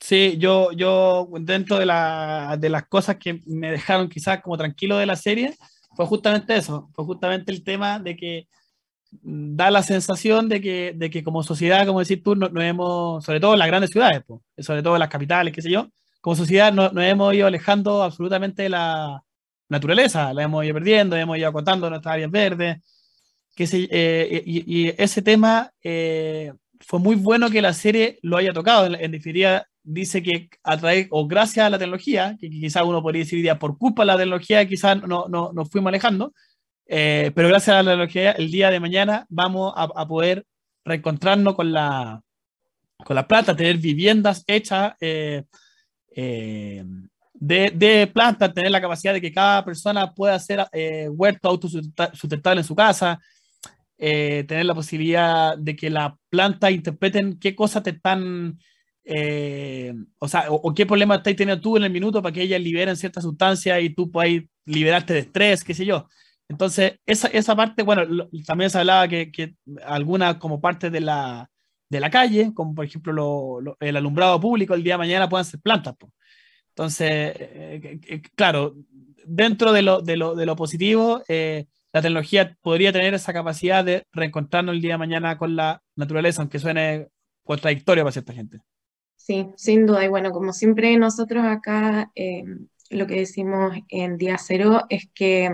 Sí, 0.00 0.36
yo, 0.38 0.72
yo 0.72 1.28
dentro 1.40 1.78
de, 1.78 1.84
la, 1.84 2.56
de 2.58 2.70
las 2.70 2.86
cosas 2.86 3.16
que 3.16 3.42
me 3.44 3.72
dejaron 3.72 4.08
quizás 4.08 4.40
como 4.42 4.56
tranquilo 4.56 4.96
de 4.96 5.06
la 5.06 5.16
serie, 5.16 5.54
fue 5.94 6.06
justamente 6.06 6.56
eso, 6.56 6.88
fue 6.94 7.04
justamente 7.04 7.52
el 7.52 7.62
tema 7.62 7.98
de 7.98 8.16
que 8.16 8.48
da 9.22 9.70
la 9.70 9.82
sensación 9.82 10.48
de 10.48 10.60
que, 10.60 10.92
de 10.94 11.10
que 11.10 11.24
como 11.24 11.42
sociedad, 11.42 11.86
como 11.86 12.00
decir 12.00 12.22
tú, 12.22 12.34
nos 12.34 12.52
no 12.52 12.60
hemos, 12.60 13.24
sobre 13.24 13.40
todo 13.40 13.52
en 13.54 13.58
las 13.58 13.68
grandes 13.68 13.90
ciudades, 13.90 14.22
sobre 14.58 14.82
todo 14.82 14.96
en 14.96 15.00
las 15.00 15.08
capitales, 15.08 15.52
qué 15.54 15.62
sé 15.62 15.70
yo, 15.70 15.88
como 16.20 16.36
sociedad 16.36 16.72
nos 16.72 16.92
no 16.92 17.02
hemos 17.02 17.34
ido 17.34 17.46
alejando 17.46 18.02
absolutamente 18.02 18.68
la 18.68 19.22
naturaleza, 19.68 20.32
la 20.34 20.42
hemos 20.44 20.64
ido 20.64 20.74
perdiendo, 20.74 21.16
hemos 21.16 21.38
ido 21.38 21.48
acotando 21.48 21.88
nuestras 21.90 22.14
áreas 22.14 22.30
verdes, 22.30 22.78
que 23.54 23.66
se, 23.66 23.88
eh, 23.90 24.42
y, 24.44 24.88
ese 25.02 25.22
tema 25.22 25.72
eh, 25.82 26.52
fue 26.80 27.00
muy 27.00 27.16
bueno 27.16 27.50
que 27.50 27.62
la 27.62 27.72
serie 27.72 28.18
lo 28.22 28.36
haya 28.36 28.52
tocado, 28.52 28.86
en, 28.86 29.10
definitiva 29.10 29.66
dice 29.82 30.22
que 30.22 30.50
a 30.64 30.76
través, 30.76 31.06
o 31.10 31.26
gracias 31.26 31.64
a 31.64 31.70
la 31.70 31.78
tecnología, 31.78 32.36
que 32.40 32.50
quizás 32.50 32.82
uno 32.84 33.02
podría 33.02 33.22
decir 33.22 33.58
por 33.58 33.78
culpa 33.78 34.02
de 34.02 34.06
la 34.06 34.16
tecnología 34.16 34.66
quizás 34.66 35.00
no, 35.02 35.26
no, 35.28 35.52
nos 35.52 35.70
fuimos 35.70 35.88
alejando, 35.88 36.32
eh, 36.88 37.32
pero 37.34 37.48
gracias 37.48 37.74
a 37.74 37.82
la 37.82 37.90
tecnología, 37.90 38.32
el 38.32 38.50
día 38.50 38.70
de 38.70 38.80
mañana 38.80 39.26
vamos 39.28 39.72
a, 39.76 40.06
poder 40.06 40.46
reencontrarnos 40.84 41.54
con 41.54 41.72
la, 41.72 42.20
con 43.04 43.16
la 43.16 43.26
planta, 43.26 43.56
tener 43.56 43.78
viviendas 43.78 44.44
hechas 44.46 44.94
eh, 45.00 45.42
eh, 46.14 46.84
de, 47.34 47.72
de 47.74 48.06
plantas, 48.06 48.54
tener 48.54 48.70
la 48.70 48.80
capacidad 48.80 49.12
de 49.12 49.20
que 49.20 49.32
cada 49.32 49.64
persona 49.64 50.14
pueda 50.14 50.36
hacer 50.36 50.64
huerto 51.10 51.48
autosustentable 51.48 52.60
en 52.60 52.66
su 52.66 52.76
casa, 52.76 53.18
tener 53.96 54.64
la 54.64 54.74
posibilidad 54.74 55.58
de 55.58 55.74
que 55.74 55.90
la 55.90 56.16
planta 56.30 56.70
interpreten 56.70 57.38
qué 57.38 57.54
cosas 57.56 57.82
te 57.82 57.90
están, 57.90 58.58
o 60.18 60.28
sea, 60.28 60.46
o, 60.50 60.72
qué 60.72 60.86
problema 60.86 61.16
estás 61.16 61.34
teniendo 61.34 61.60
tú 61.60 61.76
en 61.76 61.84
el 61.84 61.90
minuto 61.90 62.22
para 62.22 62.32
que 62.32 62.42
ellas 62.42 62.60
liberen 62.60 62.96
ciertas 62.96 63.24
sustancias 63.24 63.82
y 63.82 63.90
tú 63.90 64.10
puedas 64.10 64.44
liberarte 64.64 65.14
de 65.14 65.20
estrés, 65.20 65.64
qué 65.64 65.74
sé 65.74 65.84
yo. 65.84 66.08
Entonces, 66.48 67.00
esa, 67.06 67.28
esa 67.28 67.56
parte, 67.56 67.82
bueno, 67.82 68.28
también 68.46 68.70
se 68.70 68.78
hablaba 68.78 69.08
que, 69.08 69.32
que 69.32 69.56
alguna 69.84 70.38
como 70.38 70.60
parte 70.60 70.90
de 70.90 71.00
la, 71.00 71.50
de 71.88 72.00
la 72.00 72.10
calle, 72.10 72.52
como 72.54 72.74
por 72.74 72.84
ejemplo 72.84 73.58
el 73.80 73.96
alumbrado 73.96 74.40
público 74.40 74.74
el 74.74 74.82
día 74.82 74.94
de 74.94 74.98
mañana 74.98 75.28
puedan 75.28 75.44
ser 75.44 75.60
plantas. 75.60 75.96
Entonces, 76.68 77.08
eh, 77.10 78.00
eh, 78.06 78.22
claro, 78.34 78.74
dentro 79.24 79.72
de 79.72 79.82
lo, 79.82 80.02
de 80.02 80.16
lo, 80.16 80.34
de 80.34 80.46
lo 80.46 80.54
positivo, 80.54 81.22
la 81.28 82.02
tecnología 82.02 82.56
podría 82.60 82.92
tener 82.92 83.14
esa 83.14 83.32
capacidad 83.32 83.84
de 83.84 84.04
reencontrarnos 84.12 84.74
el 84.74 84.82
día 84.82 84.94
de 84.94 84.98
mañana 84.98 85.38
con 85.38 85.56
la 85.56 85.82
naturaleza, 85.96 86.42
aunque 86.42 86.58
suene 86.58 87.08
contradictorio 87.42 88.04
para 88.04 88.12
cierta 88.12 88.34
gente. 88.34 88.60
Sí, 89.16 89.48
sin 89.56 89.86
duda. 89.86 90.04
Y 90.04 90.08
bueno, 90.08 90.30
como 90.30 90.52
siempre 90.52 90.96
nosotros 90.96 91.44
acá 91.44 92.12
lo 92.90 93.06
que 93.06 93.16
decimos 93.16 93.76
en 93.88 94.16
día 94.18 94.36
cero 94.38 94.84
es 94.88 95.08
que 95.14 95.50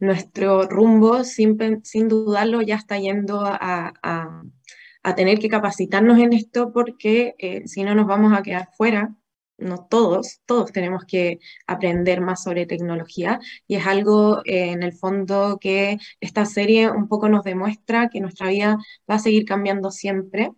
nuestro 0.00 0.62
rumbo, 0.64 1.24
sin, 1.24 1.56
sin 1.84 2.08
dudarlo, 2.08 2.62
ya 2.62 2.76
está 2.76 2.98
yendo 2.98 3.42
a, 3.44 3.92
a, 4.02 5.14
tener 5.14 5.38
que 5.38 5.48
capacitarnos 5.48 6.18
en 6.18 6.32
esto 6.32 6.72
porque 6.72 7.34
eh, 7.38 7.66
si 7.66 7.84
no 7.84 7.94
nos 7.94 8.06
vamos 8.06 8.32
a 8.32 8.42
quedar 8.42 8.68
fuera. 8.76 9.14
No 9.58 9.86
todos, 9.90 10.40
todos 10.46 10.72
tenemos 10.72 11.04
que 11.04 11.38
aprender 11.66 12.22
más 12.22 12.42
sobre 12.42 12.64
tecnología 12.64 13.40
y 13.66 13.76
es 13.76 13.86
algo 13.86 14.40
eh, 14.46 14.70
en 14.70 14.82
el 14.82 14.94
fondo 14.94 15.58
que 15.60 15.98
esta 16.18 16.46
serie 16.46 16.90
un 16.90 17.08
poco 17.08 17.28
nos 17.28 17.44
demuestra 17.44 18.08
que 18.08 18.22
nuestra 18.22 18.48
vida 18.48 18.78
va 19.10 19.16
a 19.16 19.18
seguir 19.18 19.44
cambiando 19.44 19.90
siempre 19.90 20.52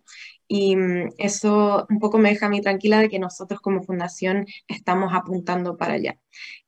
y 0.47 0.75
mm, 0.75 1.09
eso 1.17 1.85
un 1.89 1.99
poco 1.99 2.17
me 2.17 2.29
deja 2.29 2.45
a 2.45 2.49
mí 2.49 2.61
tranquila 2.61 2.99
de 2.99 3.09
que 3.09 3.19
nosotros 3.19 3.59
como 3.59 3.83
fundación 3.83 4.45
estamos 4.67 5.11
apuntando 5.13 5.77
para 5.77 5.95
allá. 5.95 6.17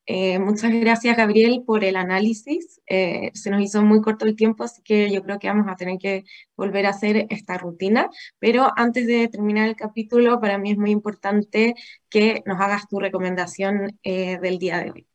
Eh, 0.08 0.38
muchas 0.38 0.72
gracias, 0.72 1.18
Gabriel, 1.18 1.64
por 1.66 1.84
el 1.84 1.96
análisis. 1.96 2.80
Eh, 2.86 3.32
se 3.34 3.50
nos 3.50 3.62
hizo 3.62 3.82
muy 3.82 4.02
corto 4.02 4.26
el 4.26 4.36
tiempo, 4.36 4.64
así 4.64 4.84
que 4.84 5.12
yo 5.12 5.24
creo 5.24 5.40
que 5.40 5.48
vamos 5.48 5.68
a 5.68 5.76
tener 5.76 5.98
que 5.98 6.26
volver 6.56 6.86
a 6.86 6.90
hacer 6.90 7.26
esta 7.30 7.58
rutina. 7.58 8.10
Pero 8.38 8.72
antes 8.76 9.08
de 9.08 9.28
terminar 9.28 9.68
el 9.68 9.76
capítulo, 9.76 10.40
para 10.40 10.58
mí 10.60 10.72
es 10.72 10.78
muy 10.78 10.92
importante 10.92 11.74
que 12.10 12.44
nos 12.46 12.60
hagas 12.62 12.88
tu 12.88 13.00
recomendación 13.00 13.98
eh, 14.04 14.38
del 14.40 14.60
día 14.60 14.80
de 14.80 14.92
hoy. 14.92 15.08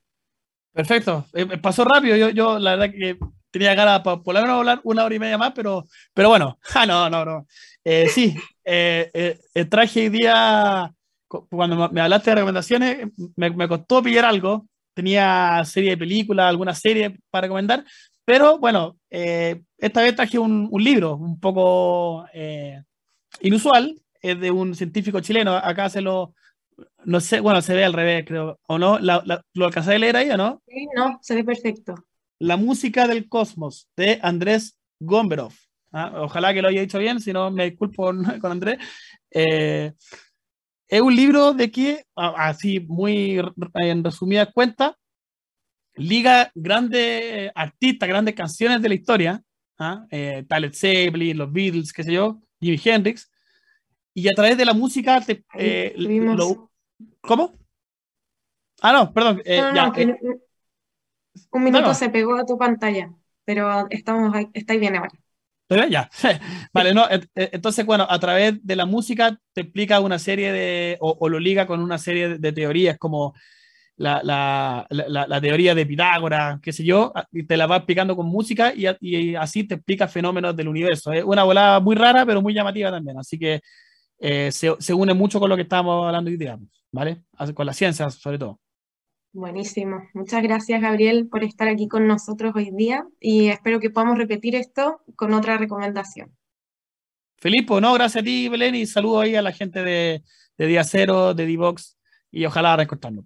Perfecto. 0.72 1.26
pasó 1.62 1.84
rápido. 1.84 2.16
Yo, 2.16 2.30
yo, 2.30 2.58
la 2.58 2.76
verdad 2.76 2.92
que 2.92 3.16
tenía 3.52 3.74
ganas 3.74 4.00
para 4.00 4.20
por 4.22 4.34
lo 4.34 4.42
menos 4.42 4.58
hablar 4.58 4.80
una 4.82 5.04
hora 5.04 5.14
y 5.14 5.18
media 5.18 5.38
más, 5.38 5.52
pero, 5.54 5.86
pero 6.14 6.30
bueno, 6.30 6.58
ah, 6.74 6.86
no, 6.86 7.08
no, 7.08 7.24
no. 7.24 7.46
sí, 8.08 8.36
traje 9.68 10.00
hoy 10.00 10.08
día 10.08 10.92
cuando 11.30 11.88
me 11.90 12.00
hablaste 12.00 12.30
de 12.30 12.34
recomendaciones, 12.36 13.08
me, 13.36 13.50
me, 13.50 13.68
costó 13.68 14.02
pillar 14.02 14.24
algo, 14.24 14.66
tenía 14.94 15.64
serie 15.64 15.90
de 15.90 15.98
películas, 15.98 16.48
alguna 16.48 16.74
serie 16.74 17.16
para 17.30 17.42
recomendar, 17.42 17.84
pero 18.24 18.58
bueno, 18.58 18.96
eh, 19.10 19.62
esta 19.78 20.02
vez 20.02 20.14
traje 20.14 20.38
un, 20.38 20.68
un 20.70 20.84
libro 20.84 21.16
un 21.16 21.40
poco 21.40 22.26
eh, 22.32 22.82
inusual, 23.40 24.00
es 24.22 24.38
de 24.38 24.50
un 24.50 24.74
científico 24.74 25.20
chileno, 25.20 25.56
acá 25.56 25.88
se 25.88 26.00
lo, 26.00 26.34
no 27.04 27.20
sé, 27.20 27.40
bueno, 27.40 27.62
se 27.62 27.74
ve 27.74 27.84
al 27.84 27.92
revés, 27.92 28.24
creo, 28.26 28.58
¿o 28.66 28.78
no? 28.78 28.98
¿Lo 28.98 29.64
alcanzé 29.64 29.94
a 29.94 29.98
leer 29.98 30.16
ahí 30.16 30.30
o 30.30 30.36
no? 30.36 30.62
Sí, 30.66 30.86
no, 30.94 31.18
se 31.22 31.34
ve 31.34 31.44
perfecto. 31.44 31.94
La 32.38 32.56
música 32.56 33.06
del 33.06 33.28
cosmos, 33.28 33.88
de 33.96 34.18
Andrés 34.22 34.78
Gomberov. 34.98 35.52
¿ah? 35.92 36.12
Ojalá 36.22 36.54
que 36.54 36.62
lo 36.62 36.68
haya 36.68 36.80
dicho 36.80 36.98
bien, 36.98 37.20
si 37.20 37.32
no 37.32 37.50
me 37.50 37.70
disculpo 37.70 38.12
con 38.40 38.52
Andrés. 38.52 38.78
Eh, 39.30 39.92
es 40.90 41.00
un 41.00 41.14
libro 41.14 41.52
de 41.54 41.70
que, 41.70 42.04
así 42.16 42.80
muy 42.80 43.40
en 43.74 44.02
resumidas 44.02 44.48
cuentas, 44.52 44.92
liga 45.94 46.50
grandes 46.52 47.52
artistas, 47.54 48.08
grandes 48.08 48.34
canciones 48.34 48.82
de 48.82 48.88
la 48.88 48.94
historia, 48.96 49.42
¿ah? 49.78 50.04
eh, 50.10 50.44
Zeppelin, 50.72 51.38
los 51.38 51.52
Beatles, 51.52 51.92
qué 51.92 52.02
sé 52.02 52.12
yo, 52.12 52.42
Jimi 52.60 52.80
Hendrix, 52.84 53.30
y 54.12 54.28
a 54.28 54.32
través 54.32 54.58
de 54.58 54.64
la 54.64 54.74
música 54.74 55.20
te, 55.20 55.44
eh, 55.54 55.94
¿Cómo? 57.20 57.54
Ah, 58.82 58.92
no, 58.92 59.12
perdón. 59.12 59.42
Eh, 59.44 59.60
eh, 59.96 60.16
un 61.52 61.62
minuto 61.62 61.94
se 61.94 62.08
pegó 62.08 62.34
a 62.34 62.44
tu 62.44 62.58
pantalla, 62.58 63.14
pero 63.44 63.86
estamos 63.90 64.34
ahí, 64.34 64.48
estáis 64.52 64.80
bien 64.80 64.96
ahora. 64.96 65.12
Ya. 65.88 66.10
vale, 66.72 66.92
no. 66.92 67.06
Entonces, 67.34 67.86
bueno, 67.86 68.06
a 68.08 68.18
través 68.18 68.64
de 68.64 68.76
la 68.76 68.86
música 68.86 69.38
te 69.52 69.62
explica 69.62 70.00
una 70.00 70.18
serie 70.18 70.52
de, 70.52 70.96
o, 71.00 71.28
lo 71.28 71.38
liga 71.38 71.66
con 71.66 71.80
una 71.80 71.98
serie 71.98 72.38
de, 72.38 72.52
teorías 72.52 72.98
como 72.98 73.34
la, 73.96 74.20
la, 74.24 74.86
la, 74.90 75.40
teoría 75.40 75.74
de 75.74 75.86
Pitágoras, 75.86 76.58
qué 76.60 76.72
sé 76.72 76.84
yo, 76.84 77.12
y 77.32 77.44
te 77.44 77.56
la 77.56 77.66
va 77.66 77.76
explicando 77.76 78.16
con 78.16 78.26
música 78.26 78.72
y, 78.74 78.86
y, 79.00 79.34
así 79.36 79.64
te 79.64 79.74
explica 79.74 80.08
fenómenos 80.08 80.56
del 80.56 80.68
universo. 80.68 81.12
Es 81.12 81.22
una 81.22 81.44
volada 81.44 81.80
muy 81.80 81.94
rara, 81.94 82.26
pero 82.26 82.42
muy 82.42 82.54
llamativa 82.54 82.90
también. 82.90 83.18
Así 83.18 83.38
que 83.38 83.60
eh, 84.18 84.50
se, 84.52 84.74
se, 84.78 84.94
une 84.94 85.14
mucho 85.14 85.38
con 85.38 85.50
lo 85.50 85.56
que 85.56 85.62
estábamos 85.62 86.06
hablando 86.06 86.30
hoy 86.30 86.36
día, 86.36 86.58
¿vale? 86.92 87.24
Con 87.54 87.66
la 87.66 87.72
ciencia, 87.72 88.10
sobre 88.10 88.38
todo. 88.38 88.58
Buenísimo. 89.32 90.08
Muchas 90.12 90.42
gracias, 90.42 90.80
Gabriel, 90.80 91.28
por 91.28 91.44
estar 91.44 91.68
aquí 91.68 91.86
con 91.86 92.08
nosotros 92.08 92.52
hoy 92.56 92.70
día 92.72 93.06
y 93.20 93.48
espero 93.48 93.78
que 93.78 93.90
podamos 93.90 94.18
repetir 94.18 94.56
esto 94.56 95.02
con 95.14 95.32
otra 95.32 95.56
recomendación. 95.56 96.36
Felipe, 97.38 97.80
no, 97.80 97.94
gracias 97.94 98.22
a 98.22 98.24
ti, 98.24 98.48
Belén, 98.48 98.74
y 98.74 98.86
saludo 98.86 99.20
ahí 99.20 99.36
a 99.36 99.42
la 99.42 99.52
gente 99.52 99.84
de, 99.84 100.24
de 100.58 100.66
Día 100.66 100.82
Cero, 100.82 101.32
de 101.32 101.46
Divox, 101.46 101.96
y 102.32 102.44
ojalá 102.44 102.76
recortando. 102.76 103.24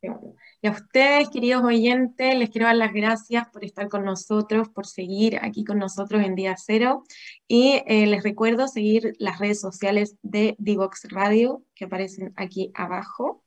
Y 0.00 0.68
a 0.68 0.70
ustedes, 0.70 1.28
queridos 1.28 1.64
oyentes, 1.64 2.36
les 2.36 2.48
quiero 2.48 2.68
dar 2.68 2.76
las 2.76 2.92
gracias 2.92 3.48
por 3.48 3.64
estar 3.64 3.88
con 3.88 4.04
nosotros, 4.04 4.68
por 4.68 4.86
seguir 4.86 5.38
aquí 5.42 5.64
con 5.64 5.78
nosotros 5.78 6.24
en 6.24 6.36
Día 6.36 6.54
Cero. 6.56 7.02
Y 7.48 7.82
eh, 7.86 8.06
les 8.06 8.22
recuerdo 8.22 8.68
seguir 8.68 9.12
las 9.18 9.40
redes 9.40 9.60
sociales 9.60 10.16
de 10.22 10.54
Divox 10.58 11.08
Radio, 11.10 11.64
que 11.74 11.86
aparecen 11.86 12.32
aquí 12.36 12.70
abajo 12.74 13.42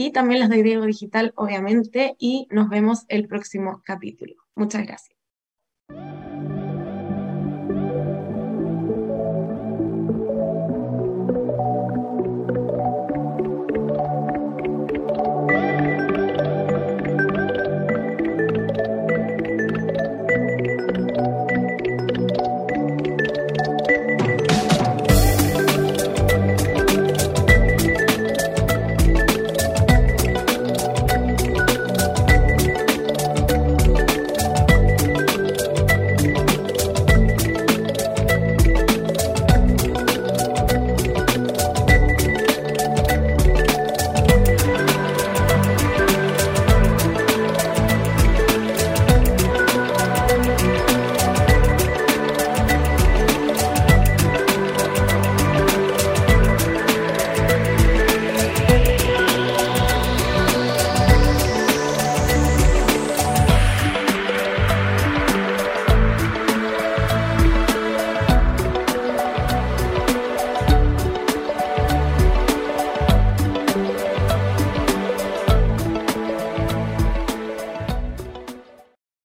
y 0.00 0.12
también 0.12 0.38
las 0.38 0.48
de 0.48 0.62
Diego 0.62 0.84
Digital, 0.86 1.32
obviamente, 1.34 2.14
y 2.20 2.46
nos 2.50 2.68
vemos 2.68 3.04
el 3.08 3.26
próximo 3.26 3.82
capítulo. 3.84 4.36
Muchas 4.54 4.86
gracias. 4.86 5.18